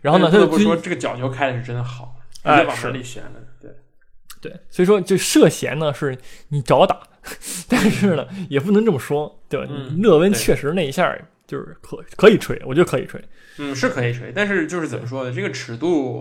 [0.01, 3.71] 然后呢，他就但是不说这个角球开的是真的好，直哎接往门里旋的，对，
[4.41, 6.17] 对，所以说就涉嫌呢是
[6.49, 7.01] 你找打，
[7.69, 9.67] 但是呢也不能这么说，对吧？
[9.71, 13.21] 嗯勒温确实那一下就是可可以吹，我觉得可以吹，
[13.59, 15.33] 嗯，是可以吹，但是就是怎么说呢？
[15.33, 16.19] 这个尺度，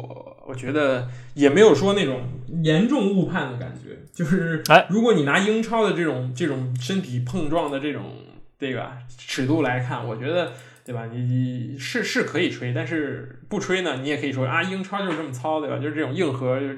[0.48, 2.28] 我觉得也没有说那种
[2.64, 4.00] 严重误判的感觉。
[4.12, 8.18] 就是，哎如果你拿英超的这种这种身体碰撞的这种
[8.60, 10.52] 这个尺度来看，我觉得，
[10.90, 11.06] 对吧？
[11.14, 15.78] 你你是是可以吹，但是不吹呢，你也可以说啊，英超就是这么糙，对吧？
[15.78, 16.78] 就是这种硬核，就是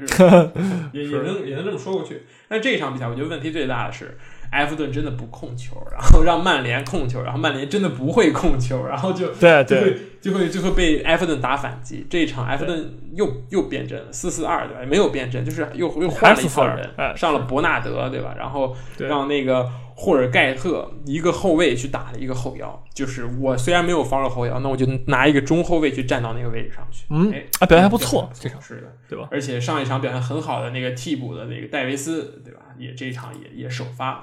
[0.92, 2.24] 也也能也能这么说过去。
[2.50, 4.18] 但这场比赛，我觉得问题最大的是。
[4.52, 12.06] 埃弗顿真的不控球，然后让曼联控球，然后曼联真的不会控球，然后就对对就会就会被埃弗顿打反击。
[12.10, 14.82] 这一场埃弗顿又又变阵了，四四二对吧？
[14.88, 18.36] 没有变阵，就是又又换了一号人，哎上了伯纳德对吧？
[18.38, 22.84] 然后让那个霍尔盖特一个后卫去打了一个后腰。
[22.94, 27.06] 就是我虽然没有防守后腰，那我就拿一个中后卫去站到那个位置上去。
[27.10, 29.28] 嗯哎，啊表现还不错，这这场是的，对吧？
[29.32, 32.62] 而且上一场表现很好的那个替补的那个戴维斯对吧？
[32.78, 34.22] 也这一场也也首发。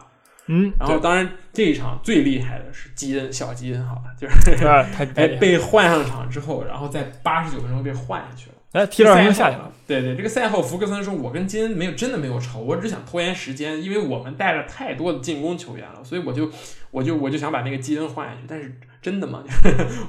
[0.49, 4.67] 嗯，然后当然这一场最厉害的是基恩小基恩，好吧，就是
[5.15, 8.55] 哎，被换上场之后，然后在八十九分钟被换下去了。
[8.73, 9.73] 哎踢了二下去了，。
[9.87, 16.51] 对对，这个赛后福格森说：“我跟基恩没有真的没有仇，我只想拖延时间，因为我们带了太多的进攻球员了，所以我就
[16.91, 18.41] 我就我就想把那个基恩换下去。
[18.47, 19.43] 但是真的吗？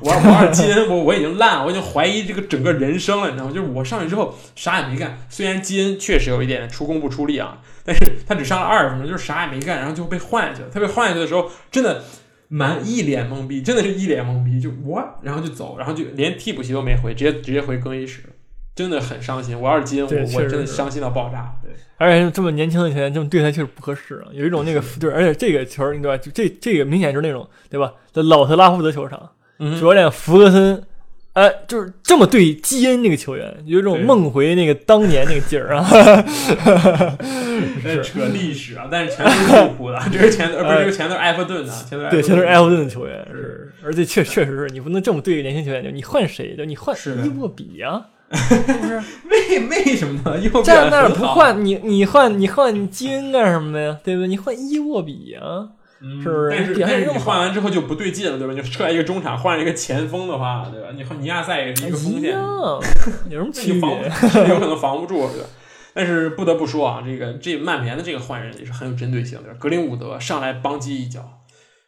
[0.02, 3.52] 我 我要基恩，我我已经烂了，我已经怀疑这个整个人生了，你知道吗？
[3.54, 10.70] 就是我上去之后啥也没干，虽然基恩确实有一点出工不出力啊，但是他只上了二十分钟，就是啥也没干，然后就被换下去了。
[10.72, 12.04] 他被换下去的时候，真的。”
[12.52, 18.24] 蛮一脸懵逼，真的是一脸懵逼，就我，然后就走，然后就连替补席都没回，直接直接回更衣室，
[18.74, 19.62] 真的很伤心。
[19.62, 21.56] 我要是基恩，我我真的伤心到爆炸。
[21.62, 26.18] 对，而且这么年轻的球员这么对他确实不合适啊，有一种那个对，而且这个球儿对吧？
[26.18, 27.94] 就这这个明显就是那种对吧？
[28.12, 30.84] 在老特拉福德球场，嗯主教练福格森，
[31.34, 35.84] 哎，就是这么对基恩那个球员，有一种梦回那个当年那个劲儿啊。
[37.84, 49.02] 在扯历史啊，但是全都是利物浦的，这个全呃不是这个全都是埃弗顿的，全都对，全都是埃埃弗顿的球员，是，而且确确实是你不能这么对年轻球员，就你换谁，就你换伊沃比啊，是不是？
[49.30, 50.64] 为为什么呢？
[50.64, 53.98] 站那儿不，换你，你换你换基恩干什么呀？
[54.04, 54.28] 对不对？
[54.28, 55.70] 你换伊沃比啊，
[56.02, 58.54] 嗯是不是但是但是你换完之后就不对劲了，对吧？
[58.54, 60.88] 你出来一个中场，换了一个前锋的话，对吧？
[60.96, 62.80] 你和尼亚赛也是一个锋线，一样，
[63.30, 64.48] 有什么那你防区别？
[64.48, 65.48] 有可能防不住，对吧？
[65.94, 71.42] 但是不得不说啊，这个这曼联的这个换人也是很有针对性的，格林伍德上来邦击一脚，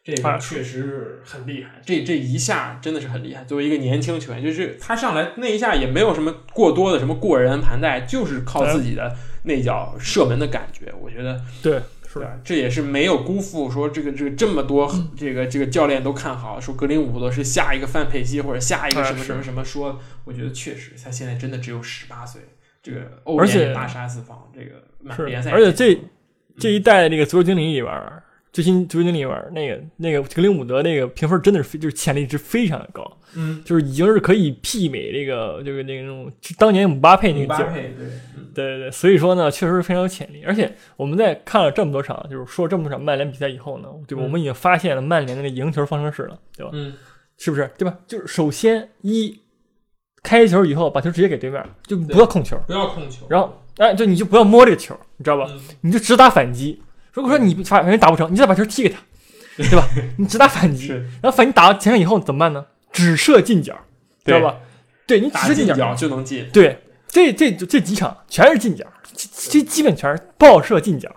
[0.04, 1.80] 这个确实很厉害。
[1.86, 3.44] 这这一下真的是很厉害。
[3.44, 10.92] 作为一个年轻球员，就是他上来那一下也没有什么过多的什么过人盘带，就是靠自己的那脚射门的感觉。
[11.00, 11.80] 我觉得对。
[12.12, 12.38] 是吧？
[12.44, 22.42] 这也是没有辜负说这个这个这么多这个这个教练都看好说格林伍德是下一个范佩西或者下一个什么什么什么说，我觉得确实他现在真的只有十八岁，
[22.82, 25.98] 这个欧联大杀四方，这个联赛，而且这
[26.58, 27.92] 这一代那个足球经理里边。
[28.52, 38.06] 最新足球经理里边，那个那个格林伍德那个评分真的是非就是潜力值非常的高，嗯，就是已经是可以媲美这个这个那种当年姆巴佩那个劲儿，对对
[38.54, 40.44] 对对，所以说呢，确实是非常有潜力。
[40.44, 44.22] 而且我们在看了这么多场，就是说这么多场曼联比赛以后呢，对吧？
[44.22, 46.70] 我们已经发现了曼联的那赢球方程式了，对吧？
[46.74, 46.92] 嗯，
[47.38, 47.70] 是不是？
[47.78, 47.98] 对吧？
[48.06, 49.40] 就是首先一
[50.22, 55.50] 开球以后把球直接给对面，就不要控球，不要控球，然后哎，就你就不要摸这个球，你知道吧？
[55.80, 56.82] 你就直打反击。
[57.12, 58.98] 如果说你反正打不成，你再把球踢给他，
[59.56, 59.88] 对吧？
[60.16, 62.64] 你只打反击，然后反击打到前场以后怎么办呢？
[62.92, 63.78] 只射近角，
[64.24, 64.58] 知道吧？
[65.06, 66.48] 对你只射近角就能进。
[66.52, 68.86] 对，这这这几场全是近角，
[69.50, 71.14] 这基本全是爆射近角。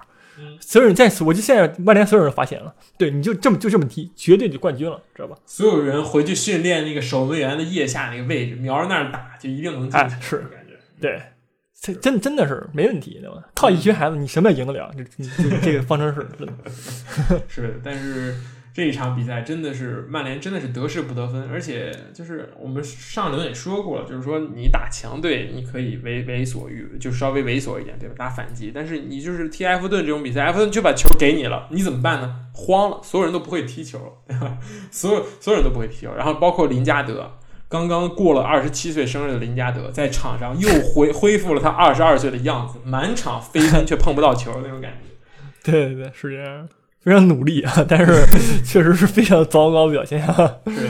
[0.60, 5.38] 所有人在，我就现在曼联所有人发现了，对，你就这么就这么踢，绝对就冠军了，知道吧？
[5.46, 10.00] 所有人回去训练那个守门员的腋下那个位置，瞄着那儿打，就一定能进。
[10.20, 11.22] 是，感觉对。
[11.86, 13.36] 这真真的是没问题，对吧？
[13.54, 14.92] 靠一群孩子，你什么也赢得了。
[14.98, 16.54] 这这这个方程式真的
[17.48, 18.34] 是，但是
[18.74, 28.16] 这一场比赛真的是曼联真的是得势不得分，而且就是我们上轮也说过了，就是说你打强队你可以为为所欲，就稍微猥琐一点，对吧？
[28.18, 32.36] 打反击，但是你就是踢埃弗顿这种比赛，埃弗顿就把球给你了，你怎么办呢？
[32.54, 34.58] 慌了，所有人都不会踢球了，对吧？
[34.90, 37.32] 所有所有人都不会踢球，然后包括林加德。
[37.76, 45.72] 刚刚过了二十七岁生日的林加德，在场上又恢恢复了他二十二岁的样子，满场飞 奔却碰不到球那种感觉。
[45.72, 46.70] 对对对，是这样，
[47.02, 48.26] 非常努力啊，但是
[48.66, 50.88] 确实是非常糟糕表现啊， 是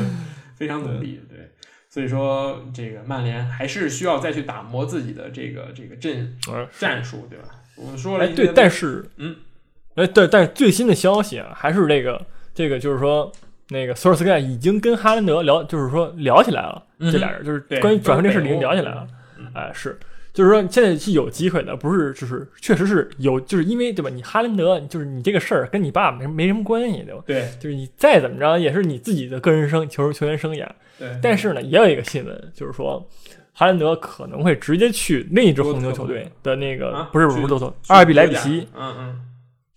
[0.55, 1.21] 非常努力。
[1.29, 1.49] 对，
[1.89, 6.37] 所以说这个曼联还是需要再去打磨自己的这个这个阵
[6.77, 7.45] 战术，对吧？
[7.77, 9.35] 我们说了，对，但是嗯，
[9.95, 13.31] 哎，对，但是最新的消息啊，还是这个这个，就是说。
[13.69, 19.07] 那个索尔斯克亚已经跟哈兰德聊，就是说聊起来了，这俩人就是关于转会这事已经聊起来了。
[19.53, 19.97] 哎，是，
[20.33, 24.09] 就是说现在是有机会的，不是，就是确实是有，就是因为对吧？
[24.09, 27.23] 你哈兰德就是你这个事儿跟你爸没没什么关系，对吧？
[27.25, 30.67] 对，就是你再怎么着也是你自己的个人生球球员生涯。
[30.99, 33.03] 对，但是呢，也有一个新闻，就是说
[33.53, 38.67] 哈兰德可能会直接去另一支红牛球队的那个，不是不是多特，阿尔比莱比锡。
[38.75, 39.21] 嗯嗯，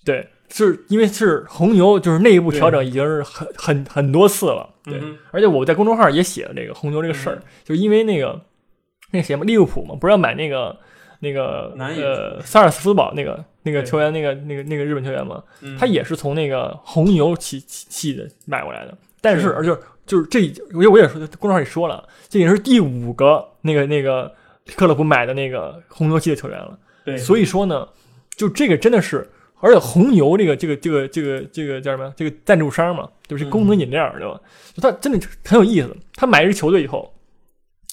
[0.05, 0.29] 对。
[0.51, 5.01] 是因为是红牛，就是内部调整已经是很很很多次了，对。
[5.31, 8.41] 而且我在公众号也写了这个红牛这个事儿，就因为那个
[9.13, 10.77] 那谁嘛，利物浦嘛，不是要买那个
[11.21, 15.43] 那个呃萨尔斯福堡那个那个球员，那个那个那个日本球员嘛，
[15.79, 18.97] 他也是从那个红牛起起的买过来的。
[19.21, 20.41] 但是，而且就是这，
[20.73, 24.33] 我也我也说公众号也说了，这已经是第五个那个那个
[24.75, 26.79] 克洛普买的那个红牛系的球员了。
[27.05, 27.87] 对，所以说呢，
[28.35, 29.29] 就这个真的是。
[29.61, 32.13] 而且红牛这个这个这个这个这个叫什么？
[32.17, 34.41] 这个赞助商嘛，就是功能饮料，对吧？
[34.77, 35.97] 他真的很有意思。
[36.15, 37.13] 他买一支球队以后，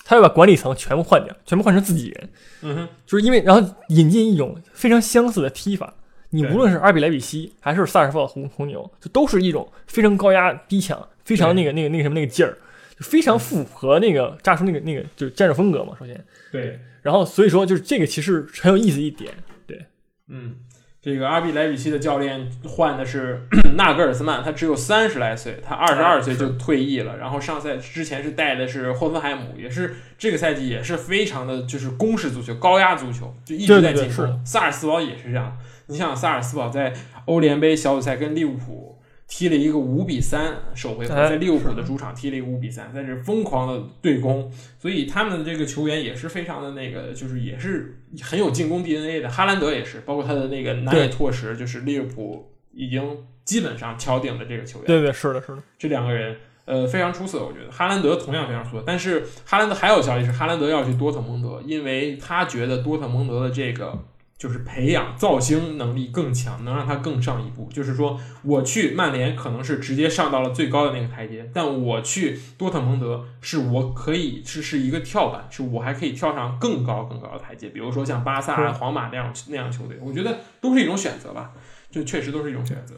[0.04, 2.30] 他要把管理层全部换掉，全部换成自己人。
[2.62, 5.94] 嗯哼，就是因为然后引进一种非常相似的踢法。
[6.30, 12.58] 你无论是阿比莱比西还是萨尔斯堡红红牛，就都是一种非常高压逼抢，非常那个那个那个什么那个劲儿，
[13.00, 15.96] 就非常符合那个炸出那个那个就是战术风格嘛。
[15.98, 19.34] 首先，对，然后所以说就是这个其实很有意思一点，
[19.66, 19.84] 对，
[20.28, 20.58] 嗯。
[21.06, 23.40] 这个阿比莱比锡的教练换的是
[23.78, 27.16] 纳格尔斯曼，他只有三十来岁，他二十二岁就退役了。
[27.18, 34.42] 然后上赛之前是带的是霍芬海姆，也是这个赛季也是非常的就是攻势足球、高压足球，就一直在进攻。
[34.44, 36.92] 萨尔斯堡也是这样，你像萨尔斯堡在
[37.26, 38.95] 欧联杯小组赛跟利物浦。
[39.28, 49.30] 踢了一个五比三首回合，在利物浦的主场踢了一个五比三，在这疯狂的对攻，所以他们的这个球员也是非常的那个，就是也是很有进攻 DNA 的。
[49.30, 54.86] 哈兰德也是，包括他的那个南野拓实，就是利物浦已经基本上敲定了这个球员。
[54.86, 58.84] 对对，是的，是的，这两个人呃非常出色，我觉得哈兰德同样非常出色。
[58.86, 63.98] 但是哈兰德还有消息是，哈兰德要去多特蒙德，因为他觉得多特蒙德的这个。
[64.46, 67.68] 就是培养造星能力更强，能让他更上一步。
[67.74, 77.70] 就是说，我去曼联可能是直接上到了最高的那个台阶，但我去多特蒙德是我可以是是一个跳板，是我还可以跳上更高更高的台阶。
[77.70, 81.54] 比如说像巴萨、皇马那样那样球队，我觉得都是一种选择吧，
[81.90, 82.94] 就确实都是一种选择。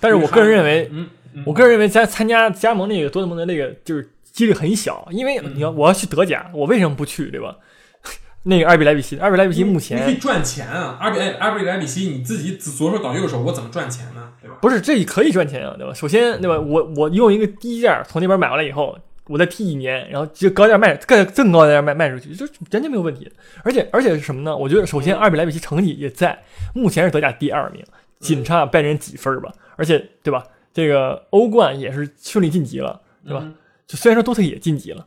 [0.00, 1.08] 但是我个人认为，嗯，
[1.46, 7.56] 我个人认为加参加加盟那个多特蒙德那个就是几率很小，因为你要我要去德甲，我为什么不去，对吧？
[8.44, 10.96] 那个阿比莱比锡，阿比莱比锡目前你可以赚钱啊！
[10.98, 14.32] 阿比阿比莱比锡，你自己左手倒右手，我怎么赚钱呢？
[14.40, 14.56] 对吧？
[14.62, 15.92] 不是，这也可以赚钱啊，对吧？
[15.92, 16.58] 首先，对吧？
[16.58, 23.30] 我我用一个低价从那边买回来以后，我再踢一年，然后就高价卖，更更高价卖卖出去，就完全没有问题。
[23.62, 24.56] 而且而且是什么呢？
[24.56, 27.84] 我觉得首先二比莱比锡成绩也在，目前是德甲第二名，
[28.20, 29.52] 仅差拜仁几分吧。
[29.76, 30.42] 而且对吧？
[30.72, 33.44] 这个欧冠也是顺利晋级了，对吧？
[33.86, 35.06] 就虽然说多特也晋级了。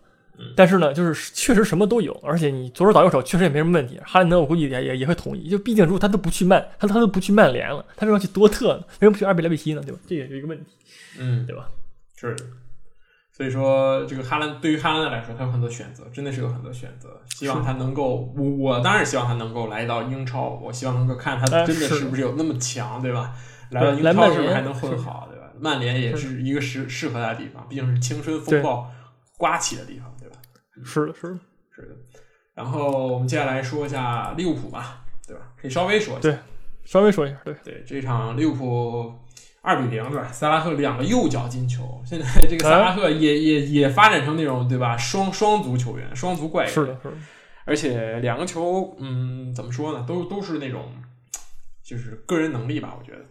[0.55, 3.99] 但是呢，就是确实什么都有，而且你左手倒右手确实也没什么问题。
[4.03, 8.83] 哈兰德我估计也也也会同意，就毕竟如果他都不去曼，他他都不去曼联了，他为什么要去多特呢？
[8.99, 9.81] 为什么不去阿比莱比锡呢？
[9.85, 9.99] 对吧？
[10.07, 10.71] 这也是一个问题，
[11.19, 11.67] 嗯，对吧？
[12.15, 12.35] 是。
[13.35, 17.19] 所以说，这个哈兰对于哈兰德来说，他有很多选择，真的是有很多选择。
[17.35, 23.33] 希望他能够，我我当然希望他能够来到英超，我希望能够看他真的是不是有那么强，对吧？
[23.71, 25.47] 来到英超是不是还能混好，对吧？
[25.59, 28.91] 曼联也是一个适适合他的地方，毕竟是青春风暴
[29.35, 30.12] 刮起的地方。
[30.83, 31.39] 是的，是的，
[31.75, 31.95] 是的。
[32.53, 35.41] 然后我们接下来说一下利物浦吧，对吧？
[35.59, 36.37] 可以稍微说一下，对，
[36.85, 37.83] 稍微说一下，对对。
[37.85, 39.13] 这场利物浦
[39.61, 40.31] 二比零，对吧？
[40.31, 44.95] 萨拉赫两个右脚进球，现在 这个萨拉赫也也也发展成那种对吧？
[44.97, 47.15] 双双足球员，双足怪人，是的，是的。
[47.65, 50.05] 而且两个球，嗯，怎么说呢？
[50.07, 50.91] 都都是那种
[51.81, 53.25] 就是个人能力吧，我觉得。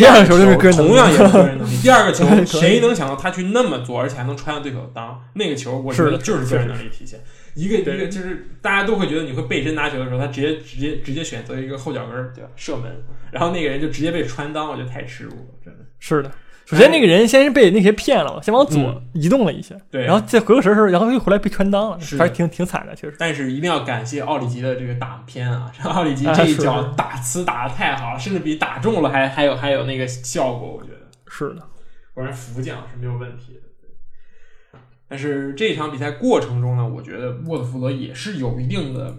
[0.00, 1.76] 第二个球就是同样也是个人能力。
[1.82, 5.14] 第二个球，谁能想到他去那么做，而且还能穿上对手的裆？
[5.34, 7.20] 那个球，我觉得就是个人能力体现。
[7.54, 12.50] 一个一个就是大家都会觉得你会背身拿球的时候，他直接直接直接选择一个后脚跟儿，对吧？
[12.56, 16.30] 射门，然后那个人就直接被穿裆，我觉得太耻辱了，真的是的。
[16.70, 23.16] 首先，那个人先是被那些骗了，先往左移动了一下，对，然后再回过神时候，然后又回来被穿裆了，还是挺挺惨的，确实。
[23.18, 31.66] 但是一定要感谢奥里吉的这个打偏啊， 奥里吉这一脚打呲打的太好了，甚至比打中了还还有还有那个效果，我觉得是的，
[32.14, 34.78] 果然福将是没有问题的。
[35.08, 39.12] 但是这场比赛过程中呢，我觉得沃特福德也是有一定的，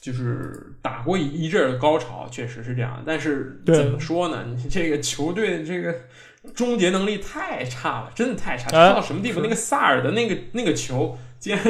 [0.00, 3.04] 就是打过一一阵的高潮，确实是这样。
[3.06, 4.44] 但是怎么说呢？
[4.48, 5.94] 你这个球队的这个。
[6.54, 9.40] 终结能力太差了，真的太差，差到什么地步？
[9.40, 11.64] 那个萨尔的那个那个球， 竟然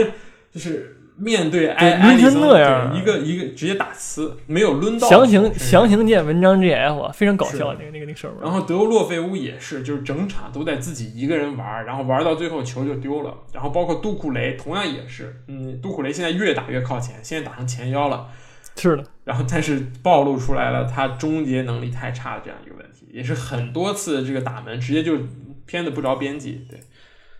[0.53, 5.09] 就是面对埃埃里森那样，一个一个直接打呲，没有抡到。
[5.09, 8.33] 详情详情见文章 GF，非常搞笑那个那个那个事儿。
[8.41, 13.35] 然后德洛费乌也是，就是整场都在自己一个人玩，然后玩到最后球就丢了。
[13.53, 18.29] 然后包括杜库雷同样也是，嗯，杜库雷现在越打越靠前，现在打成前腰了。
[18.77, 19.05] 是的。
[19.25, 22.88] 然后但是暴露出来了他终结能力太差的这样一个问题。
[23.13, 25.19] 也是很多次这个打门直接就
[25.67, 26.81] 偏的不着边际，对，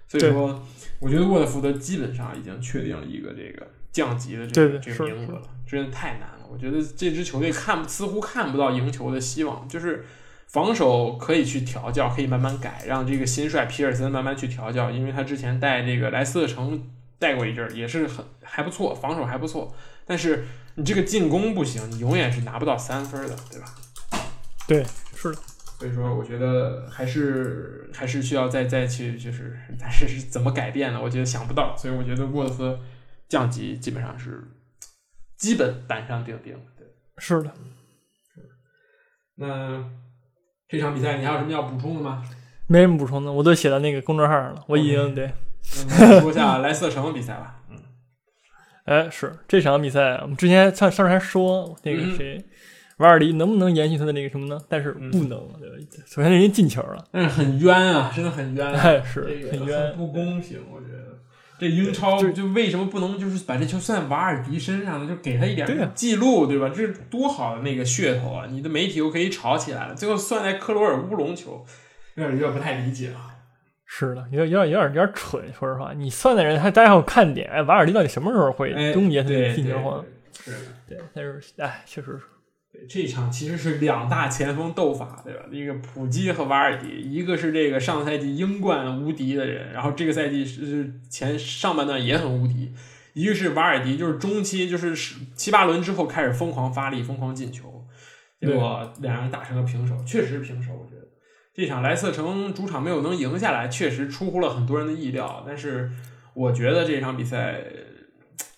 [0.07, 0.65] 所以说
[0.99, 6.47] 我觉得沃特福德基本上已经确定了一个这个降级的这个这个名额了，真的太难了。
[6.51, 10.05] 我觉得这支球队看似乎看不到赢球的希望，就是
[10.47, 16.83] 防守可以去调教，可以慢慢改，让这个新帅皮尔森慢慢去调教，因为他之前带这个莱斯特城
[17.19, 19.75] 带过一阵儿，也是很还不错，防守还不错，
[20.07, 20.47] 但是
[20.77, 23.75] 你这个进攻不行，你永远是拿不到三分的，对吧？
[24.67, 25.39] 对，是的。
[25.79, 31.01] 所以说，我觉得还是还是需要再再去，就是但是是怎么改变呢？
[31.01, 31.77] 我觉得想不到。
[31.77, 32.79] 所以我觉得沃特斯
[33.29, 34.43] 降级基本上是
[35.37, 36.53] 基本板上钉钉。
[36.77, 36.85] 对，
[37.19, 37.53] 是的。
[39.37, 39.85] 那
[40.69, 42.25] 这场比赛你还有什么要补充的吗？
[42.67, 44.65] 没什么补充的，我都写到那个公众号上了。
[44.67, 45.33] 我已经对。
[46.21, 47.63] 说下莱斯特城的比赛吧。
[47.71, 47.79] 嗯。
[48.87, 52.45] 哎，是这场比赛，我们之前上上次还说那个谁。
[52.99, 54.61] 瓦尔迪能不能延续他的那个什么呢？
[54.69, 55.77] 但是不能，对吧？
[56.07, 60.59] 首先人家进球了，但是很冤啊，真的很冤，哎，是很冤，不公平。
[60.73, 61.19] 我觉得
[61.59, 65.09] 这英超就为什么不能就是把这球算瓦尔迪身上呢？
[65.09, 66.69] 就给他一点记录，对吧？
[66.69, 68.47] 这是多好的那个噱头啊！
[68.51, 71.65] 你的媒体又可以炒起来了，最后算在克罗尔乌龙球，
[72.17, 73.35] 有点有点不太理解啊。
[73.87, 80.05] 是的，有点有点有点有点蠢，说实话，你算的人还大家有看点，哎，瓦尔迪到底什么时候会终结他的进球荒？
[80.45, 80.53] 是，
[80.89, 82.21] 对，但是哎，确实是。
[82.87, 85.41] 这场其实是两大前锋斗法，对吧？
[85.51, 92.73] 那个普基和瓦尔迪，一个是这个上赛季英冠无敌的人，然后这个赛季是前上半段也很无敌。
[93.15, 94.95] 一个是瓦尔迪，就是中期就是
[95.35, 97.85] 七八轮之后开始疯狂发力、疯狂进球，
[98.41, 100.73] 结果两人打成了平手，确实是平手。
[100.73, 101.09] 我觉得
[101.53, 105.43] 这场莱斯特城主场没有能赢下来，确实出乎了很多人的意料。
[105.47, 105.91] 但是
[106.35, 107.61] 我觉得这场比赛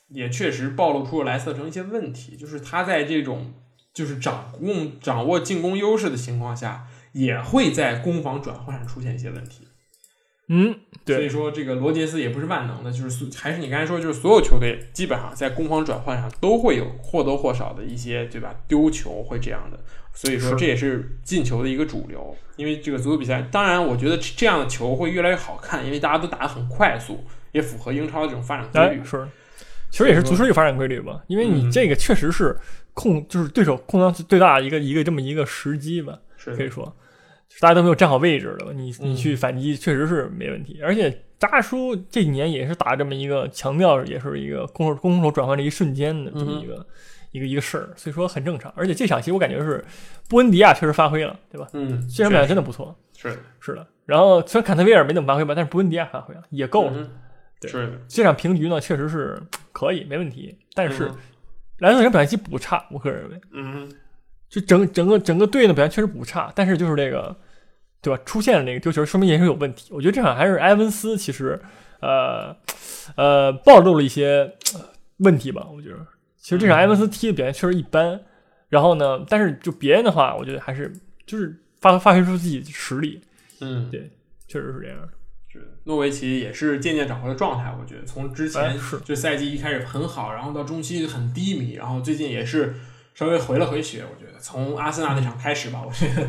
[0.08, 3.54] 也确实暴露出了莱斯特城一些问题，就是他在这种。
[3.92, 9.66] 就是掌控掌握进攻优势的情况下，也会在攻防转换上出现一些问题。
[10.52, 10.74] 嗯，
[11.04, 11.16] 对。
[11.16, 18.52] 所以说，这个罗杰斯也不是万能的，就是还是你刚才说，就是所有球队基本上在攻防转换上都会有或多或少的一些，对吧？
[18.66, 19.78] 丢球会这样的。
[20.12, 22.36] 所以说，这也是进球的一个主流。
[22.56, 29.04] 因为这个足球比赛，当然，我觉得这样的球会越来越好看，因为大家都打得很快速，也符合英超的这种发展规律。
[29.04, 29.28] 是，
[29.90, 31.22] 其实也是足球一个发展规律吧。
[31.28, 32.56] 因为你这个确实是。
[32.94, 36.84] 控就是对手控到最大的一个一个这么一个时机吧，可以说，
[37.60, 40.80] 大家都没有站好位置了，你嗯你去反击确实是没问题。
[40.82, 46.86] 而且扎叔这几年也是打这么一个强调，也是一个攻守攻守转换的一瞬间的这么一个、
[47.32, 48.72] 一个一个事儿，所以说很正常。
[48.76, 49.84] 而且这场戏我感觉是
[50.28, 51.66] 布恩迪亚确实发挥了，对吧？
[51.72, 53.86] 嗯，这场表现真的不错，是的，是的。
[54.04, 56.92] 然后虽然坎特威尔没怎么发挥吧，但是布恩迪亚发挥了也够了。
[56.94, 57.10] 嗯
[57.62, 59.38] 对是，这场平局呢，确实是
[59.70, 60.56] 可以，没问题。
[60.72, 61.14] 但是嗯
[61.80, 63.40] 莱斯特城表现其实不差，我个人认为。
[63.52, 63.90] 嗯
[64.48, 67.36] 就整整个整个队的表现确实不差，但是就是这个，
[68.02, 68.20] 对吧？
[68.26, 69.88] 出现了那个丢球，说明也是有问题。
[69.92, 71.60] 我觉得这场还是埃文斯其实，
[72.00, 72.56] 呃
[73.14, 74.80] 呃，暴露了一些呃
[75.18, 75.68] 问题吧。
[75.72, 75.98] 我觉得
[76.36, 78.20] 其实这场埃文斯踢的表现确实一般。
[78.68, 80.92] 然后呢，但是就别人的话，我觉得还是
[81.26, 83.20] 就是发发挥出自己的实力，
[83.60, 84.10] 嗯，对
[84.48, 85.08] 确实是这样的。
[85.52, 87.74] 是的，诺维奇也是渐渐找回了状态。
[87.80, 92.74] 我觉得从之前哎是这赛季一开始很好，然后到中期很低迷，然后最近也是
[93.14, 94.02] 稍微回了回血。
[94.02, 96.26] 我觉得从阿森纳那场开始吧，我觉得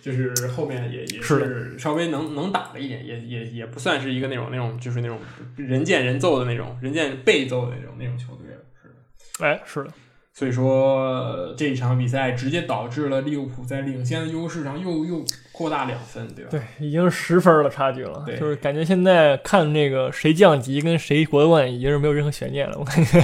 [0.00, 5.18] 就是后面也也是是稍微能能打了一点，也也也不算是一个那种那种就是那种
[5.56, 8.60] 人见人揍的那种人见被揍的那种那种球队了。
[8.80, 9.44] 是的。
[9.44, 9.92] 哎，是的，
[10.32, 15.24] 所以说这一场比赛直接导致了利物浦在领先的优势上又又
[15.62, 16.50] 扩大两分，对吧？
[16.50, 23.20] 对，已经十分了差距了，对就是感觉现在看这个谁降级跟谁夺冠已经是没有任何悬念了，我感觉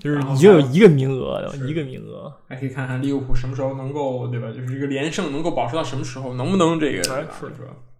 [0.00, 2.32] 就是已经有一个名额了，一个名额。
[2.48, 4.48] 还可以看看利物浦什么时候能够，对吧？
[4.48, 7.52] 就是这个连胜能够保持到什么时候，能不能这个是是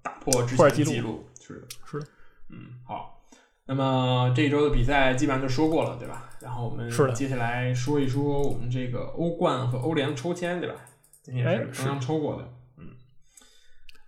[0.02, 1.24] 打破之破记录前的记录？
[1.40, 2.06] 是的，是的，
[2.50, 3.20] 嗯，好。
[3.64, 6.28] 那么这一周的比赛基本上就说过了，对吧？
[6.40, 10.74] 然后我们接下来说一说我们这个欧冠和欧联的抽签，对吧？
[11.22, 12.48] 今天也哎是刚刚抽过的，嗯，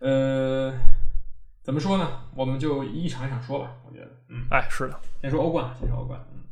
[0.05, 0.71] 呃，
[1.63, 2.25] 怎么说呢？
[2.35, 5.01] 我们就一场一场说吧，我觉得，嗯，哎，是的。
[5.23, 6.45] 先说欧冠，先说欧冠，嗯，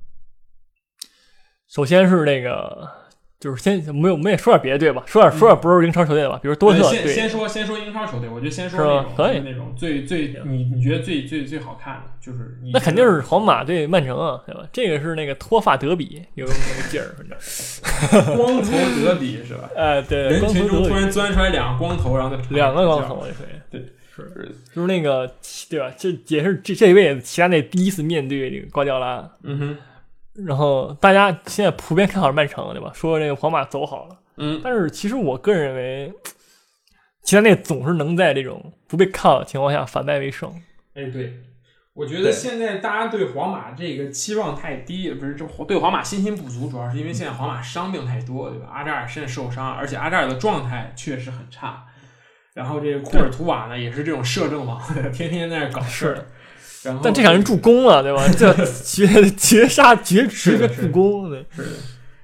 [1.69, 2.91] 首先是那个，
[3.43, 14.63] 就是先没有，我们也说点别的队吧，说点说点不是英超球队的吧，比如多特先先说先说英超球队，我觉得先说那种可以那种最最你你觉得最最最好看的，就是你那肯定是皇马对曼城啊，对吧？
[14.73, 17.37] 这个是那个脱发德比，有那个劲儿，反正。
[18.37, 18.71] 光头
[19.05, 19.69] 德比是吧？
[19.75, 23.59] 哎，对，人光头德比群中突然钻出来两个光头，然后再两个光头也可以。
[23.71, 23.81] 对，
[24.15, 25.29] 是是，就是那个
[25.69, 25.91] 对吧？
[25.97, 29.77] 这也是这这一辈子齐达内第一次面对这个瓜迪奥拉，嗯哼，
[30.35, 32.91] 然后大家现在普遍看好曼城，对吧？
[32.95, 36.13] 说这个皇马走好了，嗯但是其实我个人认为，
[37.23, 40.51] 齐达内总是能在这种不被看好的情况下反败为胜。
[40.95, 41.35] 哎，对，
[41.95, 48.69] 我觉得现在大家对皇马这个期望太低，不是这对皇马信心不足，主要是因为现在皇马伤病太多，对吧？
[48.73, 51.85] 阿扎尔现在受伤，而且阿扎尔的状态确实很差。
[52.55, 54.81] 然后这个库尔图瓦呢，也是这种摄政王，
[55.13, 56.27] 天天在那搞事儿。
[56.85, 58.27] 然后，但这场人助攻了，对吧？
[58.37, 58.53] 这
[58.85, 61.71] 绝绝杀绝是的绝助攻，对，是的，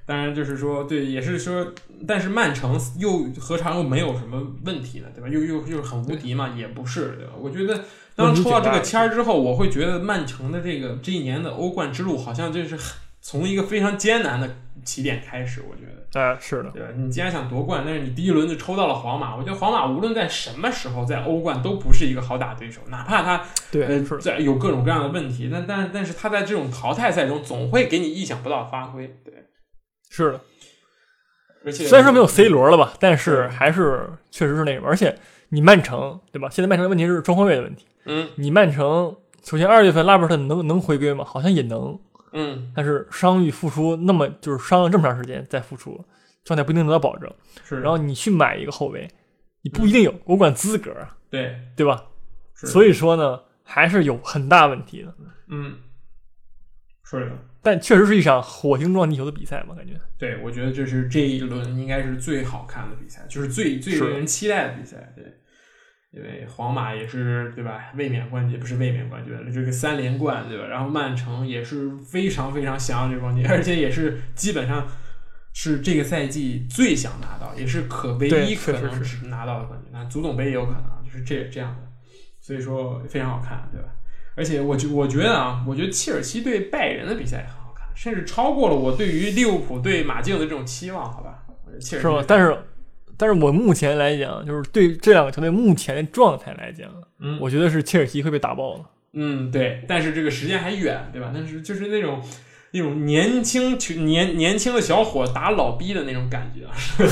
[0.05, 1.73] 当然就是说，对，也是说，
[2.07, 5.07] 但是曼城又何尝又没有什么问题呢？
[5.13, 5.29] 对吧？
[5.29, 6.53] 又又又是很无敌嘛？
[6.57, 7.33] 也不是，对吧？
[7.39, 7.85] 我觉得
[8.15, 12.77] 当抽到这个签儿之后，我会觉得曼城的这个这一年的欧冠之路，好像就是
[13.21, 14.49] 从一个非常艰难的
[14.83, 15.61] 起点开始。
[15.69, 16.89] 我觉得，哎，是的，对吧？
[16.95, 29.33] 你既然想夺冠，但是你第一轮就抽到了皇马，我觉得皇马无论在什么时候在欧冠都不是一个好打对手，哪怕他对，呃，在有各种各样的问题，但但但是他在这种淘汰赛中总会给你意想不到的发挥，对。
[30.09, 30.41] 是的。
[31.65, 34.87] 而且虽然说没有 C 罗了吧，但是还是确实是那个。
[34.87, 35.13] 而且
[35.49, 36.49] 你曼城对吧？
[36.49, 37.85] 现在曼城的问题是中后卫的问题。
[38.05, 41.25] 嗯你曼城首先二月份拉波特能能回归吗？
[41.25, 41.99] 好像也能，
[42.31, 46.03] 嗯，但是伤愈复出，那么就是伤了这么长时间再复出，
[46.43, 47.31] 状态不一定得到保证。
[47.63, 49.07] 是，然后你去买一个后卫，
[49.61, 52.05] 你不一定有欧冠资格啊，对，对吧？
[52.55, 55.15] 是所以说呢，还是有很大问题的。
[55.47, 55.77] 嗯，
[57.03, 59.93] 是的，但确实是一场火星撞地球的比赛嘛，感觉。
[60.17, 65.25] 对，我觉得这是这一轮应该是最好看的比赛，就是最最是令人期待的比赛，对。
[66.11, 70.65] 因为皇马也是对吧，卫冕冠军不是卫冕冠军，这个三连冠对吧？
[70.65, 74.87] 然后曼城也是非常非常想要这个冠军，而且也是基本上
[75.53, 79.89] 是这个赛季最想拿到，也是可唯一可能只拿到的冠军。
[79.93, 81.87] 那足总杯也有可能，就是这这样的，
[82.41, 83.89] 所以说非常好看，对吧？
[84.35, 91.43] 而且我觉我觉得啊，我觉得切尔西对拜仁的比赛也很好看，甚至超过了我对于利物浦对马竞的这种期望，好吧？
[91.65, 92.25] 我觉得切尔西是吧？
[92.27, 92.57] 但是，
[93.19, 96.89] 但是我目前来讲，就是对这两个球队目前的状态来讲，
[97.19, 98.89] 嗯我觉得是切尔西会被打爆了。
[99.13, 101.31] 嗯，对，但是这个时间还远，对吧？
[101.33, 102.21] 但是就是那种
[102.71, 107.03] 那种年轻球年年轻的小伙打老逼的那种感觉啊，是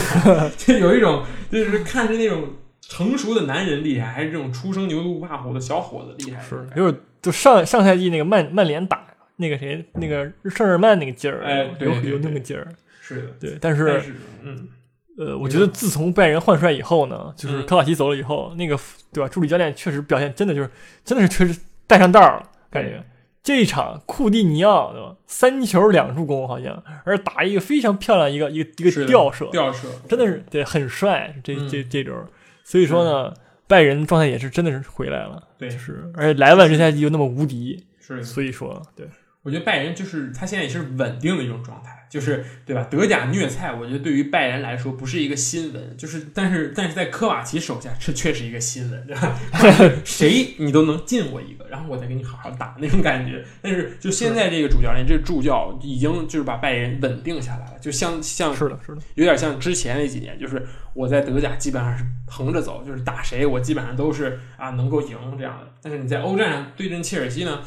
[0.74, 6.42] 就有一种就是看着那种成熟的男人厉害，还是这种初生牛犊不怕虎的小伙子厉害？
[6.42, 9.06] 是，就是就上上赛季那个曼曼联打
[9.36, 12.68] 那个谁那个圣日曼那个劲儿，哎对有那个劲儿。
[13.02, 14.02] 是的，对，但是
[14.44, 14.68] 嗯
[15.18, 18.80] 呃，我觉得自从拜仁换帅以后呢，就是嗯科瓦奇走了以后，那个
[19.12, 19.28] 对吧？
[19.28, 20.70] 助理教练确实表现真的就是
[21.04, 23.04] 真的是确实带上道儿了，感觉。
[23.44, 25.16] 这一场库蒂尼奥对吧？
[25.26, 31.34] 三球两助攻好像，而打一个非常漂亮一个一个一个吊射，吊射，真的是对很帅。
[31.44, 32.14] 这嗯这这周，
[32.66, 33.34] 所以说呢，
[33.66, 38.22] 拜仁状态也是真的是回来了，对就是而且莱万这赛季又那么无敌，是。
[38.22, 39.08] 所以说对，
[39.44, 42.88] 我觉得拜仁就是他现在也是稳定的一种状态，就是对吧？
[42.90, 49.40] 德甲虐菜，我觉得对于拜仁来说不是一个新闻，就是但是但是在科瓦奇手下，这却是一个新闻，对吧？
[50.06, 53.44] 谁你都能进我一个，然后我再给你好好打那种感觉。
[53.62, 65.68] 但是就现在这个主教练，这个助教已经就是把拜仁稳定下来了，就像像是的，是的，有点像之前那几年，就是我在德甲基本上是横着走，就是打谁我基本上都是啊能够赢这样的。
[65.82, 67.62] 但是你在欧战上对阵切尔西呢，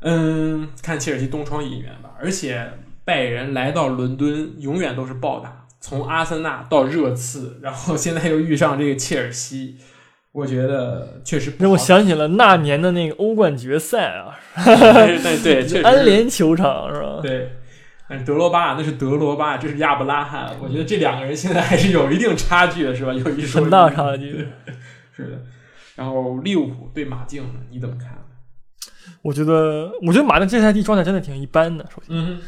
[0.00, 2.10] 嗯，看切尔西东窗一员吧。
[2.18, 2.70] 而且
[3.06, 9.76] 拜仁来到伦敦永远都是暴打，从阿森纳到热刺，然后现在又遇上这个切尔西，
[10.32, 17.20] 我觉得确实不让我想起了那年的那个欧冠决赛啊，对， 确实是安联球场是吧？
[17.22, 17.52] 对，
[18.08, 20.50] 但是德罗巴那是德罗巴，这是亚布拉罕。
[20.60, 23.12] 我觉得这两个人现在还是有一定差距的，是吧？
[23.12, 24.48] 有一说大差距。
[25.14, 25.42] 是的。
[25.94, 28.18] 然后利物浦对马竞呢，你怎么看？
[29.22, 31.84] 我觉得，我觉得马竞这赛季状态真的挺一般的。
[31.86, 32.38] 首先嗯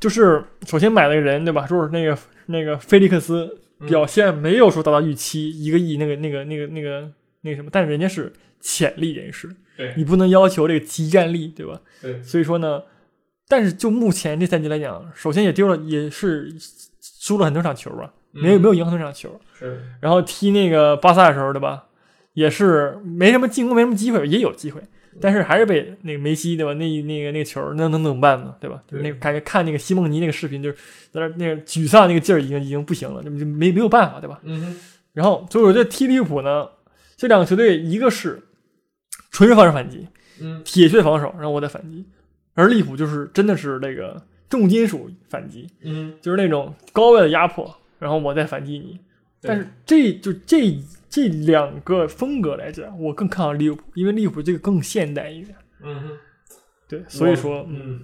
[0.00, 1.66] 就是首先买了个人，对吧？
[1.66, 7.10] 就是那个那个菲利克斯嗯表现没有说达到预期，一个亿那个那个那个那个
[7.42, 11.80] 那个什么，但是人家是潜力人士，对你不能要求这个集战力，对吧？
[12.00, 12.82] 对所以说呢，
[13.48, 16.52] 但是就目前这赛季来讲，首先也丢了，也是
[17.00, 19.40] 输了很多场球吧，没有没有赢很多场球。
[19.58, 21.86] 是然后踢那个巴萨的时候，对吧？
[22.34, 24.80] 也是没什么进攻，没什么机会，也有机会，
[25.20, 26.72] 但是还是被那个梅西，对吧？
[26.74, 28.54] 那那个那个球，那能怎么办呢？
[28.60, 28.82] 对吧？
[28.86, 30.76] 就是那个感觉看那个西蒙尼那个视频，就是
[31.10, 34.40] 在那那个沮丧那个劲儿，已经已经不行了，就就没没有办法，对吧？
[34.44, 34.76] 嗯哼
[35.12, 36.68] 然后，所以我觉得踢利物浦呢，
[37.16, 38.40] 这两个球队，一个是
[39.30, 40.06] 纯防守反击，
[40.40, 42.04] 嗯铁血防守，然后我再反击，
[42.54, 49.00] 而利物浦就是真的是那个重金属反击，嗯，就是那种高位的压迫，然后我再反击你。
[49.40, 50.76] 但是这就这
[51.08, 55.56] 这两个风格来讲，我更看好利物浦，因为利物浦这个更现代一点。
[55.82, 56.10] 嗯哼，
[56.88, 58.00] 对，所以说，嗯，嗯，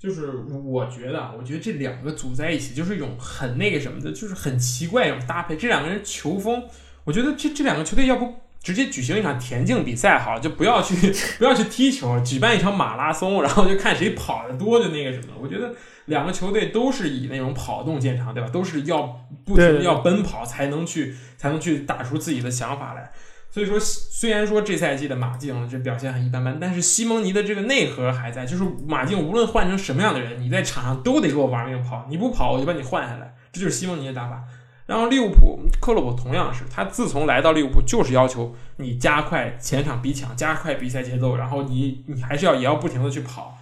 [0.00, 5.56] 就是我觉得啊，我觉得这两个组在一起，就是一种很那个什么的，就是很奇怪一种搭配。
[5.56, 6.64] 这两个人球风，
[7.04, 10.94] 我觉得这这两个球队要不直接举行一场田径比赛好了，就不要去
[11.38, 15.34] 不要去踢球，举办一场马拉松，然后就看谁跑得多，就那个什么。
[15.40, 15.74] 我觉得
[16.08, 18.48] 两个球队都是以那种跑动见长，对吧？
[18.50, 19.02] 都是要
[19.46, 23.12] 不停地要奔跑才能去才能去打出自己的想法来。
[23.50, 28.44] 所以说，虽然说这赛季的马竞这表现很一般般，但是西蒙尼的这个内核还在。
[28.44, 34.44] 就是马竞无论换成什么样的人，你在场上都得给我玩命跑，你不跑我就把你换下来，这就是西蒙尼的打法。
[34.84, 43.56] 然后利物浦克洛普同样是，他自从来到利物浦就是要求你加快前场逼抢，加快比赛节奏，然后你你还是要也要不停的去跑。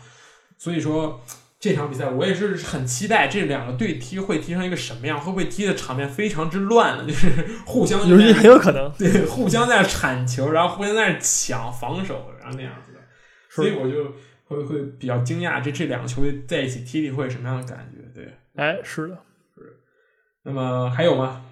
[0.58, 1.20] 所以说
[1.66, 7.04] 这场比赛我也是很期待这两个队踢会踢成一个什么样，会不会踢的场面非常之乱呢？
[7.04, 7.28] 就是
[7.64, 8.92] 互相有很有可能。
[8.92, 13.00] 对，互相在铲球，然后互相在那抢防守，然后那样子的，
[13.50, 14.04] 所以我就
[14.44, 17.98] 会会比较惊讶，这这两个球队在一起踢踢会什么样的感觉？
[18.14, 19.18] 对，哎，是的，
[19.56, 19.80] 是
[20.44, 21.44] 那么还有吗？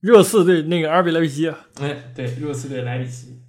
[0.00, 3.40] 热刺对那个阿尔比莱比锡啊，哎，对，热刺对莱比锡，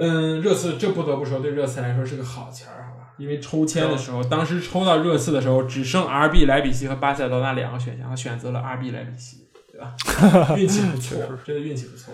[0.00, 2.95] 嗯，热刺这不得不说，对热刺来说是个好钱儿，好吧？
[3.18, 9.94] 因为抽签的时候，当时抽到热刺的时候，只剩 RB 莱比锡和巴塞罗那两个选项，他选择了 RB 莱比锡，对吧？
[10.56, 12.12] 运气不 错，真的运气不错。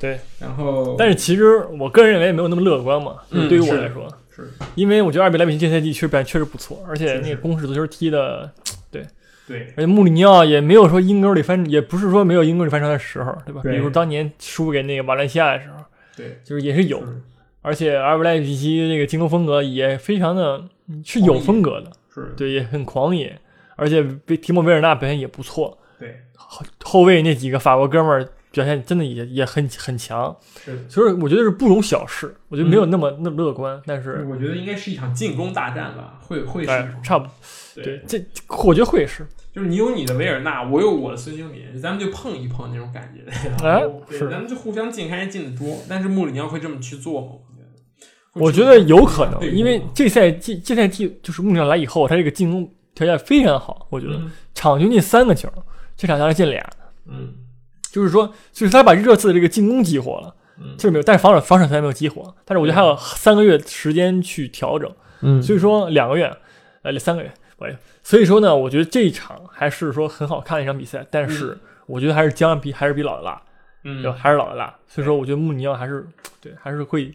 [0.00, 8.50] 对，然后，但是其实我个人认为没有那么乐观嘛，就是嗯对于我来说，是因为我觉得阿尔比莱比锡这赛季确实表现确实不错，而且那个攻势足球踢的，
[8.90, 9.04] 对，
[9.76, 13.60] 而且穆里尼奥也没有说阴沟里翻，也不是说没有阴沟里翻船的时候，对吧？
[13.62, 15.84] 对比如当年输给那个瓦伦西亚的时候，
[16.16, 17.20] 对，就是也是有，是
[17.62, 23.38] 而且阿尔比莱比锡那个进攻风格也非常的嗯是有风格的，是，对，也很狂野，
[23.76, 30.34] 而且被提莫维尔纳表现也不错，对，后后卫那几个法国哥们儿表现真的也也很很强，
[30.64, 30.84] 是。
[30.88, 37.32] 所以我觉得是不容小视，我觉得没有那么那么乐观，但是我觉得应该是一场进攻大战吧，会会是，哎差不多，
[37.76, 37.98] 对。
[37.98, 38.24] 对，这
[38.66, 43.30] 我觉得会是，就是你有你的维尔纳，我有我的孙兴民，咱们就碰一碰那种感觉。
[43.64, 44.28] 哎对是。
[44.28, 45.78] 咱们就互相进看谁进的多。
[45.88, 47.32] 但是穆里尼奥会这么去做吗？
[48.34, 54.30] 我觉得有可能，因为这赛季这赛季就是穆里尼奥来以后，他这个进攻条件非常好，我觉得嗯。
[54.54, 55.48] 场均进三个球，
[55.96, 56.64] 这场下来进俩，
[57.06, 57.34] 嗯。
[57.90, 60.74] 就是说，就是他把热刺的这个进攻激活了，嗯。
[60.76, 64.90] 这是没有，但是防守防守条件没有激活，但是我觉得还有三个月时间去调整，
[65.22, 65.42] 嗯。
[65.42, 66.32] 所以说两个月，
[66.82, 73.42] 呃，三个月，哎，所以说呢，我觉得这一场还是说很好看的一场比赛，但是我觉得还是将比还是比老的辣，
[73.82, 74.12] 嗯？
[74.12, 74.72] 还是老的辣。
[74.86, 76.06] 所以说，我觉得穆里尼奥还是
[76.40, 77.12] 对，还是会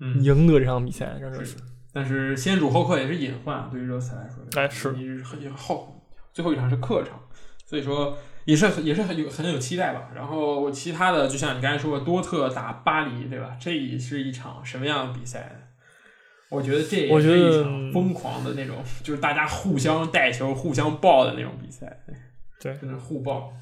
[0.00, 1.16] 嗯，赢得这场比赛。
[1.20, 1.56] 让这是
[1.92, 7.20] 但是先主后客也是隐患，对于热刺来说，哎是你是很后最后一场是客场，
[7.64, 10.10] 所以说也是也是很有很有期待吧。
[10.14, 13.56] 然后其他的就像你刚才说的，多特打巴黎，对吧？
[13.60, 15.64] 这也是一场什么样的比赛呢？
[16.50, 22.00] 我觉得这也是我觉得一场疯狂的那种，就是大家互相带球、互相爆的那种比赛，
[22.60, 23.52] 对真的互爆。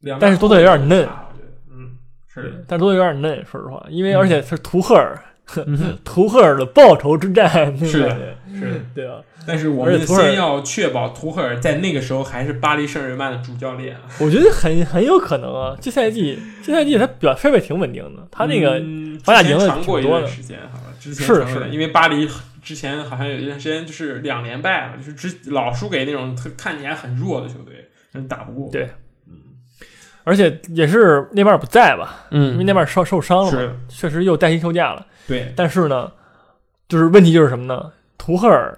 [0.00, 5.18] 两但是多特有点嫩我觉得，嗯，是但多特有点嫩，说实话，因为嗯而且是图赫尔，
[6.04, 8.10] 图赫尔的报仇之战，是的
[8.52, 8.80] 是的。
[8.94, 14.02] 对啊，但是我们先要确保图赫尔在那个时候还是巴黎圣日耳曼的主教练啊。
[14.18, 20.26] 我觉得很很有可能啊，这赛季这赛季他表现也挺稳定的，他那个嗯法甲赢了之前传过一挺多的。
[20.26, 21.68] 段时间，好前是是。
[21.70, 22.28] 因为巴黎
[22.62, 28.70] 之前好像有一段时间就是两连败了，就是之老输给那种特看起来很弱的球队，真打不过。
[28.72, 28.88] 对。
[30.24, 32.52] 而且也是内马尔不在吧，嗯。
[32.54, 35.06] 因为嗯，内马尔受受伤了嘛，确实又带薪休假了。
[35.26, 36.10] 对，但是呢，
[36.88, 37.92] 就是问题就是什么呢？
[38.18, 38.76] 图赫尔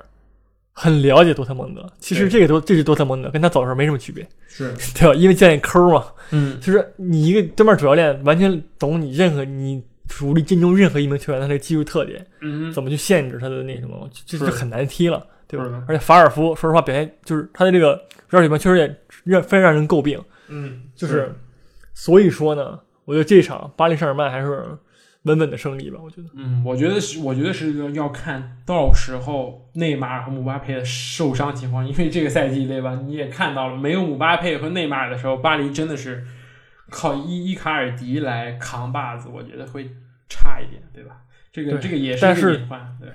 [0.73, 5.15] 很了解多特蒙德，其实这个多这是多特蒙德跟他走的时候没什么区别，是， 对吧？
[5.15, 15.85] 因为教练抠嘛，嗯，就是你一个对面主教练完全懂你任何你主力阵中任何一名球员他的技术特点，嗯，怎么去限制他的那什么，这就很难踢了，对吧？
[15.89, 21.35] 而且法尔夫说实话表现就是他的这个绕水平确实也让非常让人诟病，嗯，就是
[21.95, 24.65] 所以说呢，我觉得这场巴黎圣日耳曼还是
[25.29, 26.29] 稳稳的胜利吧，我觉得。
[26.35, 33.01] 嗯，我觉得是，我觉得是要看到时候内马尔和姆巴佩的受伤情况，因为这个赛季对吧？
[33.07, 36.25] 你也看到了，没有姆巴佩和内马尔的时候，巴黎真的是
[36.91, 39.91] 靠伊伊卡尔迪来扛把子，我觉得会
[40.29, 41.19] 差一点，对吧？
[41.53, 43.09] 这个这个也但是隐患，对，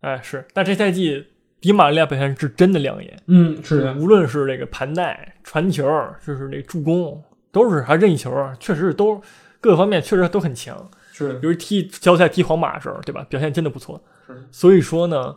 [0.00, 1.26] 哎，是，但这赛季
[1.60, 5.86] 迪马利亚表现是真的亮眼，嗯，是的，无论是这个盘带、传球，
[6.26, 7.22] 就是这助攻，
[7.52, 9.20] 都是还任意球啊，确实是都
[9.60, 10.90] 各个方面确实都很强。
[11.26, 13.24] 是比如踢交赛踢皇马的时候，对吧？
[13.28, 14.02] 表现真的不错。
[14.26, 15.36] 是所以说呢，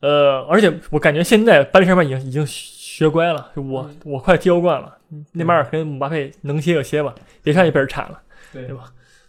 [0.00, 4.96] 呃，而且我感觉现在巴黎圣日耳曼已经已经学乖了，我、嗯我快踢欧冠了，
[5.32, 8.20] 内马尔跟姆巴佩能歇就歇吧，别看你被人铲了。
[8.52, 8.84] 对对吧？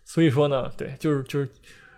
[0.05, 1.49] 所以说呢，对，就是就是，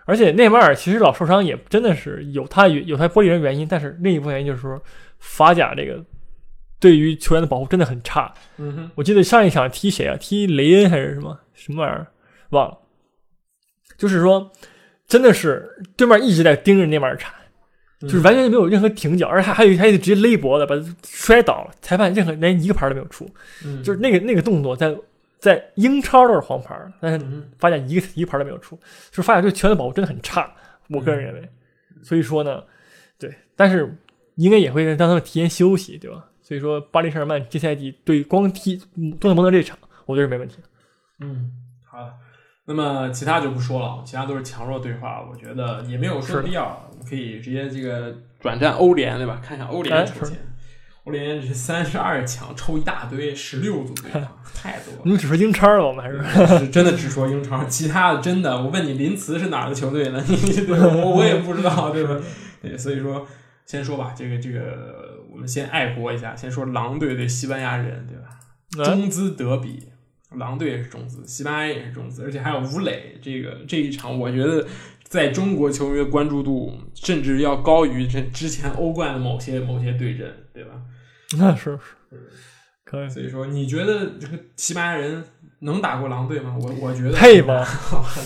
[0.05, 4.81] 而且内马尔其实老受伤也真的是有他有他玻璃人原因，但是另一部分原因就是说
[5.19, 6.03] 法甲这个
[6.79, 8.33] 对于球员的保护真的很差。
[8.57, 10.17] 嗯哼，我记得上一场踢谁啊？
[10.19, 12.07] 踢雷恩还是什么什么玩意儿？
[12.49, 12.77] 忘了。
[14.01, 14.51] 就是说，
[15.05, 17.31] 真的是对面一直在盯着内马尔铲，
[17.99, 23.29] 就是完全没有任何停脚，而且还还有还得直接勒脖子把他摔倒了，裁判任何连一个牌都没有出，
[23.63, 24.97] 嗯，就是那个那个动作在
[25.37, 27.25] 在英超都是黄牌，但是
[27.59, 28.75] 发现一个一个牌都没有出，
[29.11, 30.51] 就是法甲对球员的保护真的很差，
[30.89, 31.47] 我个人认为。
[32.01, 32.63] 所以说呢，
[33.19, 33.95] 对，但是
[34.37, 36.25] 应该也会让他们提前休息，对吧？
[36.41, 38.75] 所以说巴黎圣日耳曼这赛季对光踢
[39.19, 39.77] 多特蒙德这场，
[40.07, 40.63] 我觉得是没问题的。
[41.19, 41.51] 嗯，
[41.85, 42.11] 好的。
[42.73, 46.87] 那么其他就不说了，其他都是强弱对话，我觉得也没有说必要。
[46.89, 49.41] 我们可以直接这个转战欧联，对吧？
[49.43, 50.37] 看一下欧联抽签。
[51.03, 54.21] 欧联是三十二强，抽一大堆，十六组对抗，
[54.53, 55.01] 太多了。
[55.03, 60.23] 你们只说英超了，我们还是是真的只说英超，其他的真的，我问你林茨是哪儿的球队呢？
[60.23, 62.15] 我我也不知道，对吧？
[62.61, 63.27] 对，所以说
[63.65, 68.37] 先说吧，这个这个，我们先爱国一下，先说狼队对西班牙人，对吧？
[68.77, 69.90] 哎中资德比，
[70.37, 74.65] 狼队也是种子，西班牙也是种子，而且还有吴磊，这个这一场我觉得
[75.03, 80.71] 在中国球迷的关注度甚至要高于这之前欧冠的某些某些对阵，对吧？
[81.37, 81.77] 那是
[82.09, 82.17] 是
[82.85, 85.23] 可以所以说，你觉得这个西班牙人
[85.59, 86.57] 能打过狼队吗？
[86.61, 87.63] 我我觉得配吗？
[87.63, 88.23] 很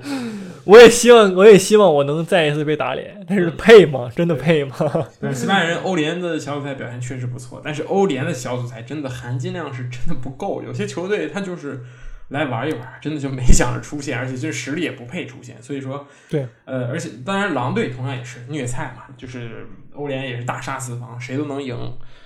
[0.00, 0.23] 难
[0.66, 4.10] 我也希望，我也希望我能再一次被打脸，但是配吗？
[4.14, 4.76] 真的配吗？
[5.20, 10.62] 但西班牙人欧联的小组赛表现确实不错，但是欧联的小组赛真的含金量是真的不够。
[10.62, 11.84] 有些球队他就是
[12.28, 15.62] 来玩一玩，真的就没想着出现，而且这实力也不配出现。
[15.62, 21.76] 所以说，对，呃，而且当然狼队同样也是虐菜嘛，就是欧联也是大杀四方，谁都能赢。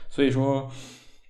[0.08, 0.70] 所以说，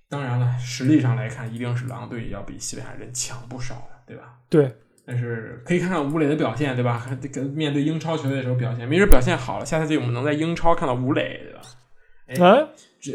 [0.07, 4.35] 当然了，实力上来看，一定是狼队要比西班牙人强不少的，对吧？
[4.49, 4.71] 对，
[5.09, 6.99] 但是可以看看吴磊的表现，对吧？
[6.99, 12.51] 还这个面对英超球队的时候表现，没准表现好了，下赛季我们能在英超看到吴磊，对吧？
[12.53, 12.67] 哎，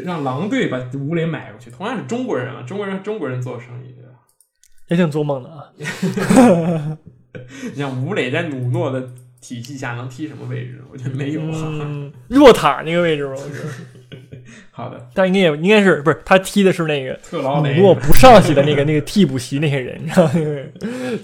[0.03, 4.09] 让狼队把吴磊买过去，同样是中国人啊，中国人中国人做生意，对吧？
[4.89, 5.71] 也挺做梦的啊。
[7.71, 9.01] 你像吴磊在努诺的
[9.39, 10.83] 体系下能踢什么位置？
[10.91, 11.61] 我觉得没有啊。
[11.63, 13.69] 嗯，弱塔那个位置吧，我觉得。
[14.71, 20.31] 好的，但应该也应该是不是他踢的是那个特劳雷姆诺不上席的那个 那个替补席那些人，你知道吗？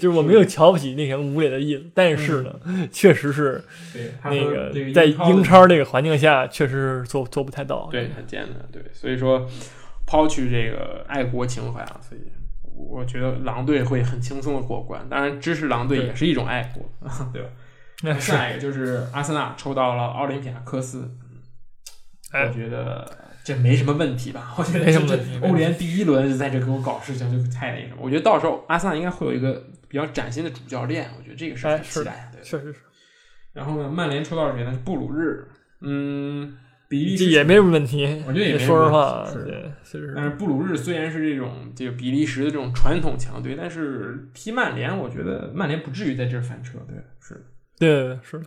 [0.00, 2.54] 是我没有瞧不起那什么吴磊的意思，但是呢，
[2.90, 3.62] 确实是
[3.92, 7.88] 对他那个在英英超这个环境下，确实是做做不太到。
[7.90, 9.48] 对很艰难，对，所以说
[10.06, 12.20] 抛去这个爱国情怀啊，所以
[12.74, 15.06] 我觉得狼队会很轻松的过关。
[15.08, 16.84] 当然，支持狼队也是一种爱国，
[17.32, 17.48] 对吧？
[18.04, 21.21] 那下一个就是阿森纳抽到了奥林匹亚科斯，哎
[22.32, 23.10] 我觉得
[23.44, 24.54] 这没什么问题吧？
[24.56, 27.98] 我觉得没什么问题欧联第一轮就在这给我搞事情，就太那什么。
[28.00, 32.38] 我觉得到时候阿森纳应该会有一个比较崭新的主教练，我觉得这个是哎是的很期待的。
[32.38, 32.78] 对，确实是，
[33.52, 34.78] 然后呢，曼联抽到是谁呢？
[34.84, 35.46] 布鲁日，
[35.80, 36.56] 嗯，
[36.88, 38.22] 比利时这也没什么问题。
[38.26, 46.78] 我觉得也没说实话，是对，确实但是布鲁日虽然是这种这个比利时的这种传统强队，但是踢曼联，我觉得曼联不至于在这儿翻车。
[46.88, 47.40] 对，是的，
[47.78, 48.44] 对对对是的。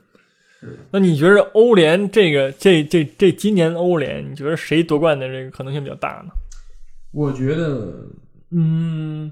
[0.59, 6.31] 是那你觉得欧联这个这这这今年欧联，你觉得谁夺冠的这个可能性比较大呢？
[7.11, 8.07] 我觉得，
[8.51, 9.31] 嗯，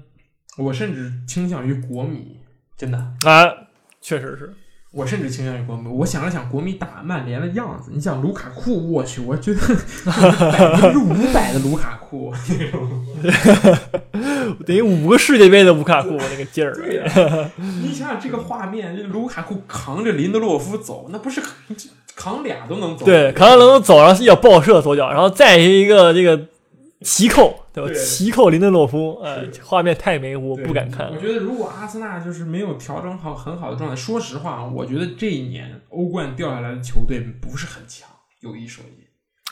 [0.56, 2.38] 我甚至倾向于国米，
[2.76, 3.52] 真的，啊，
[4.00, 4.52] 确实是。
[4.94, 5.88] 我甚至倾向于国米。
[5.88, 9.60] 我想了想国米打曼联的样子，你想卢卡库，我去，我觉得
[10.04, 13.04] 百分之五百的卢卡库那种。
[14.64, 17.50] 等于五个世界杯的卢卡库那个劲儿，对呀、
[17.82, 21.42] 你想想这个画面，这卢卡库扛着林德洛夫走，那不是
[22.14, 23.04] 扛俩都能走？
[23.04, 26.40] 对，扛俩都能走，然后一脚爆射左脚，然后再一个这个
[27.04, 27.88] 齐扣，对吧？
[27.88, 31.18] 对齐扣林德洛夫，呃，画面太美，我不敢看我。
[31.18, 38.08] 觉得如果阿森纳就是没有调整好很好的状态，说实话，我觉得这一年欧冠掉下来的球队不是很强，
[38.40, 39.04] 有一说一。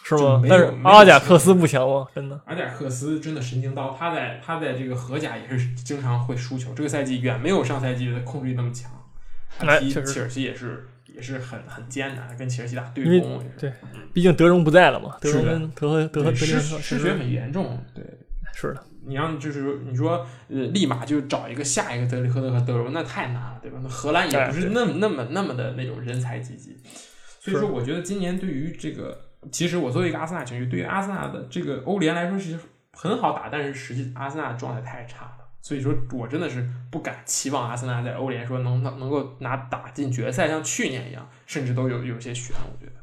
[0.05, 2.05] 是吗但是没有阿贾克斯不强吗？
[2.13, 2.39] 真的？
[2.47, 8.91] 阿贾克斯真的神经刀，他在他在这个荷甲也是经常会输球，这个赛季远没有上赛季的控制力那么强。
[9.57, 13.57] 他踢哎确实切尔西也是也是很很艰难，跟切尔西打对攻也是。
[13.59, 13.73] 对
[14.13, 18.05] 毕竟德容不在了嘛，德容跟德和德和失失血很严重，对。
[18.55, 23.81] 是的，你让就是你说呃，立马就找一个下一个德里赫特和德容，那太难了，对吧？
[23.83, 26.77] 那荷兰也哎不是那么那么那么的那种人才济济，
[27.41, 29.19] 所以说我觉得今年对于这个，
[29.51, 32.57] 其实我作为一个阿森纳球迷，对于阿森纳的这个欧联来说是
[32.93, 43.01] 很好打，但是实际阿森纳状态太差了，所以说我真的是不敢期望阿森纳在欧联说能能能够拿打进决赛，像去年一样，甚至都有有些悬，我觉得。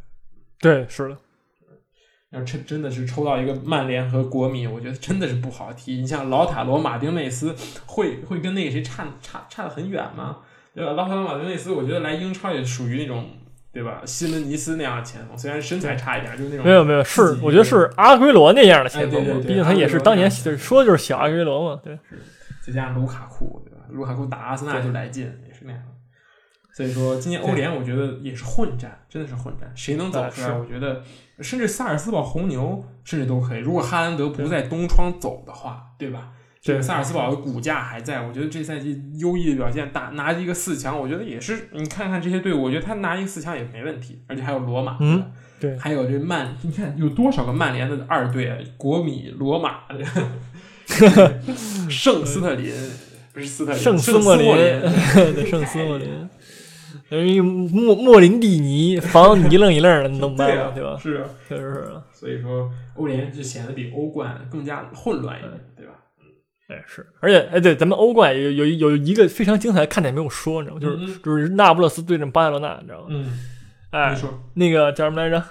[0.59, 1.17] 对，是的，
[2.31, 5.93] 要真真的是抽到一个曼联和国米，我觉得真的是不好踢。
[5.93, 7.55] 你像老塔罗、马丁内斯，
[7.85, 10.39] 会会跟那个谁差差差的很远吗？
[10.75, 10.91] 对吧？
[10.91, 13.29] 老塔罗、马丁内斯，我觉得来英超也属于那种
[13.71, 14.01] 对吧？
[14.05, 21.97] 西门尼斯那样的前锋，虽然身材差一点，就是那种没有没有，是我觉得是阿圭罗那样的前锋，毕竟他也是当年就是说的就是小阿圭罗嘛，对，
[22.69, 23.85] 再加上卢卡库，对吧？
[23.89, 25.81] 卢卡库打阿森纳就来劲，也是那样。
[26.71, 30.47] 所以说，今年欧联我觉得也是混战，真的是混战，谁能走出来？
[30.47, 31.03] 是我觉得，
[31.41, 33.59] 甚至萨尔斯堡红牛甚至都可以。
[33.59, 36.31] 如果哈兰德不在东窗走的话，对吧？
[36.61, 41.69] 这个萨尔斯堡的骨架还在，我觉得这赛季优异的表现，打拿一个四强，我觉得也是。
[41.71, 48.57] 你看看这些队伍，我觉得他拿一个四强也没问题，而且还有罗马，嗯对还有这曼，你看有多少个曼联的二队啊？
[48.77, 49.83] 国米、罗马，
[51.89, 52.73] 圣斯特林
[53.33, 54.81] 不是斯特林，圣斯斯莫林，林，
[55.33, 56.29] 对，圣斯莫林，
[57.09, 60.71] 等于莫莫林蒂尼防你一愣一愣的，你能办吗？
[60.75, 60.97] 对吧？
[61.01, 65.93] 是啊，确实是，所以说欧联就显得比欧冠更加混乱一点，对吧？
[66.69, 70.81] 哎是，而且哎对，咱们欧冠有有有一个非常精彩的看点没有说，你知道吗？
[70.81, 73.05] 就是嗯就是那不勒斯对阵巴塞罗那，你知道吗？
[73.09, 73.39] 嗯，
[73.91, 74.15] 哎
[74.53, 75.43] 那个叫什么来着？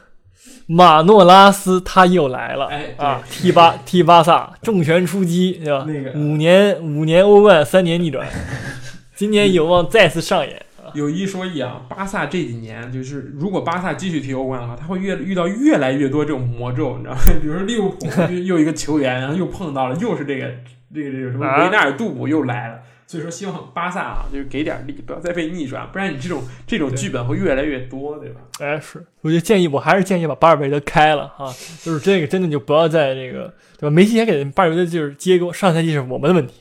[0.66, 5.86] 马诺拉斯他又来了，哎啊，踢巴 踢巴萨，重拳出击，对吧？
[5.88, 8.28] 那个五年五年欧冠，三年逆转，
[9.16, 10.62] 今年有望再次上演。
[10.94, 17.20] 有一说一啊，巴萨这几年就是，如果巴萨继续踢欧冠的话，他会越遇到越来越多这种魔咒，你知道吗？
[17.42, 20.46] 比如说利物浦又又一个球员，然后又碰到了，又是这个
[20.94, 22.78] 这个这个什么啊维纳尔杜姆又来了。
[23.08, 28.40] 所以说，希望巴萨啊，就是给点力，不要再被逆转，不然你这种这种剧本会越来越多，对吧？
[28.60, 31.50] 哎，是，我就建议，我还是建议把巴尔韦德开了哈，
[31.82, 33.90] 就是这个真的就不要在这个对吧？
[33.90, 36.52] 梅西也给巴尔韦德就是接过，上赛季是我们的问题，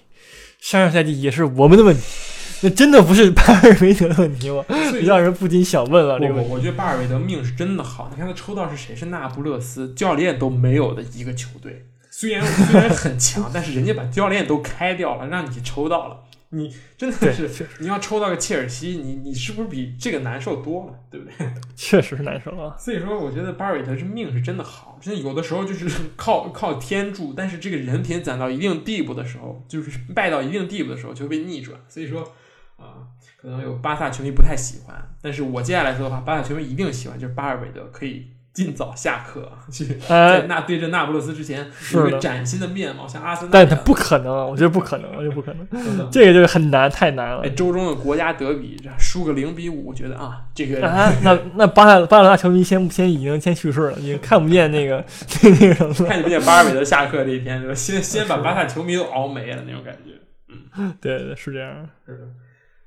[0.62, 2.02] 上上赛季也是我们的问题，
[2.62, 4.64] 那真的不是巴尔韦德的问题吗？
[5.04, 6.50] 让人不禁想问了，这个问题。
[6.50, 8.96] 我我觉得巴尔韦德命是真的好，你看他抽到是谁？
[8.96, 11.88] 是那不勒斯，教练都没有的一个球队。
[12.10, 16.22] 虽然虽然很强，但是人家把教练都开掉了，让你抽到了。
[16.50, 21.34] 你 真的，是，你要抽到个切尔西，你你是不是比这个难受多了，对不对？
[21.76, 22.76] 确实是难受啊。
[22.80, 31.80] 所以说，我觉得巴尔韦德这命是真的好，真的有的时候就是靠靠天助，但是这个人品攒到一定地步的时候，就是败到一定地步的时候就会被逆转。
[31.90, 32.22] 所以说
[32.78, 33.04] 啊，
[33.36, 38.28] 可能有巴萨球迷不太喜欢，但是我接下来说的话，巴萨球迷一定喜欢，就是巴尔韦德可以
[38.58, 43.76] 尽早下课去，哎在那对阵那不勒斯之前是一个崭新的面貌，像阿森纳但他。
[43.76, 47.50] 不可能，我觉得不可能，我觉得不可能，这个就是很难，太难了哎，。
[47.50, 55.06] 周中的国家德比，这输个零比五，我觉得啊，这个啊，那那巴塞巴塞罗那球迷先先已经先去世了，已经看不见那个
[55.44, 56.06] 那个什么了。
[56.10, 57.76] 看不见巴尔韦德下课这一天？
[57.76, 60.14] 先先把巴萨球迷都熬没了那种感觉。
[60.80, 61.88] 嗯对对是这样。
[62.08, 62.24] 是的。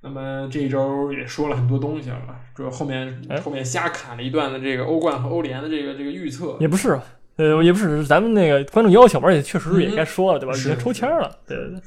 [0.03, 2.41] 那么这一周也说了很多东西了吧？
[2.55, 6.99] 主要后面哎后面瞎砍了一段的这个欧冠和欧联的这个这个预测，也不是，
[7.37, 10.55] 呃，也不是，是咱们那个观众要求嘛，而且确实也嗯该说了，对吧？
[10.55, 11.81] 已经抽签了，对对对。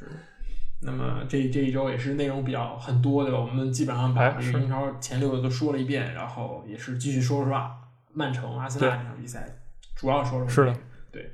[0.85, 3.39] 那么这这一周也是内容比较很多，对吧？
[3.39, 7.71] 我们基本上把英超前六的都说了一遍，然后也是继续说说
[8.11, 9.47] 曼城、阿森纳对这场比赛，
[9.95, 10.75] 主要说说是的
[11.11, 11.31] 对，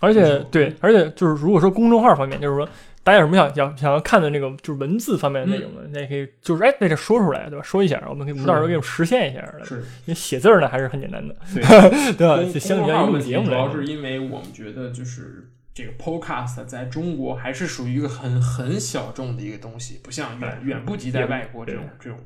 [0.00, 2.68] 而且对，而且就是如果说公众号方面，就是说
[3.02, 7.62] 大家有什么想想想要看的那个就是文字方面的内容呢，那也可以就是哎在这说出来，对吧？
[7.64, 9.64] 说一下，我们可以到时候给你们实现一下的。
[9.64, 11.62] 是因为写字儿呢还是很简单的，对
[12.14, 12.58] 对吧？
[12.58, 22.18] 相比较于录节目主要是因为我们觉得就是这个 podcast 在中国还是属于一个很很小众的一个东西，不像远远不及在外国这种这种？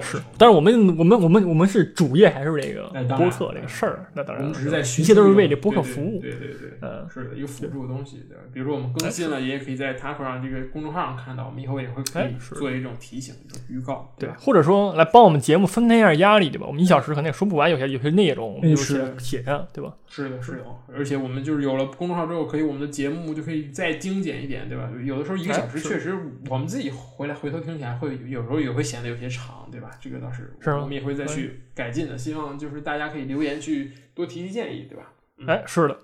[0.00, 6.20] 是，但是我们我们我们我们是主业还是这个播客这个事儿，那当然，我们只是在一切都是为这播客服务。
[6.20, 6.70] 对对对对。
[6.82, 8.42] 嗯，是的，一个辅助的东西，对吧？
[8.52, 16.66] 比如说我们更新了，也可以在 Taco 上这个公众号上看到，我们以后也会可以做一种提醒、一种预告，对吧？，或者说来帮我们节目分担一下压力，对吧？
[16.68, 19.92] 我们一小时可能也说不完，有些有些内容就嗯是写写上，对吧？
[20.06, 20.64] 是的，是的，
[20.94, 24.88] 而且我们就是有了公众号之后，可以我们的节目就可以再精简一点，对吧？
[25.04, 26.14] 有的时候一个小时确实
[26.48, 29.90] 我们自己回来回头听起来会有时候也会显得有些长，对吧？
[30.00, 32.18] 这个倒是是我们也会再去改进的。
[32.18, 35.12] 希望就是大家可以留言去多提提建议，对吧？
[35.46, 35.98] 哎，是的，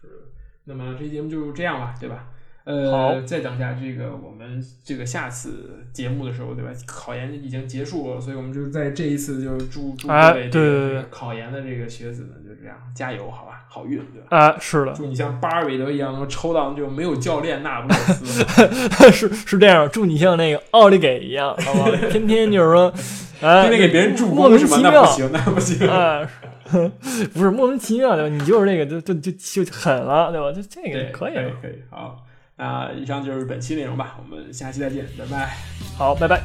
[0.00, 0.08] 是
[0.64, 2.30] 那么这期节目就这样吧，对吧？
[2.64, 6.70] 呃，好再等一下这个我们这个下次节目的时候，对吧？
[6.86, 13.57] 考研已经结束了，所以我们就在这一次就祝祝各哎位这个考研的这个学子们就这样加油，好吧？
[13.68, 14.36] 好运，对吧？
[14.36, 14.92] 啊，是的。
[14.92, 19.88] 祝你像巴尔韦德一样能抽到就没有教练那不勒斯， 是是这样。
[19.92, 21.90] 祝你像那个奥利给一样，好吧？
[22.10, 22.92] 天天就是说，
[23.40, 24.78] 啊、天天给别人助攻是吗？
[24.82, 25.88] 那不行，那不行。
[25.88, 26.28] 啊
[26.70, 26.90] 呵
[27.32, 28.34] 不是莫名其妙对吧？
[28.34, 29.32] 你就是那个就就就
[29.64, 30.52] 就狠了对吧？
[30.52, 32.24] 就这个可以可以,可以好，
[32.56, 35.56] 那以上就是本期内容吧，我们下期再见，拜拜。
[35.96, 36.42] 好，拜拜。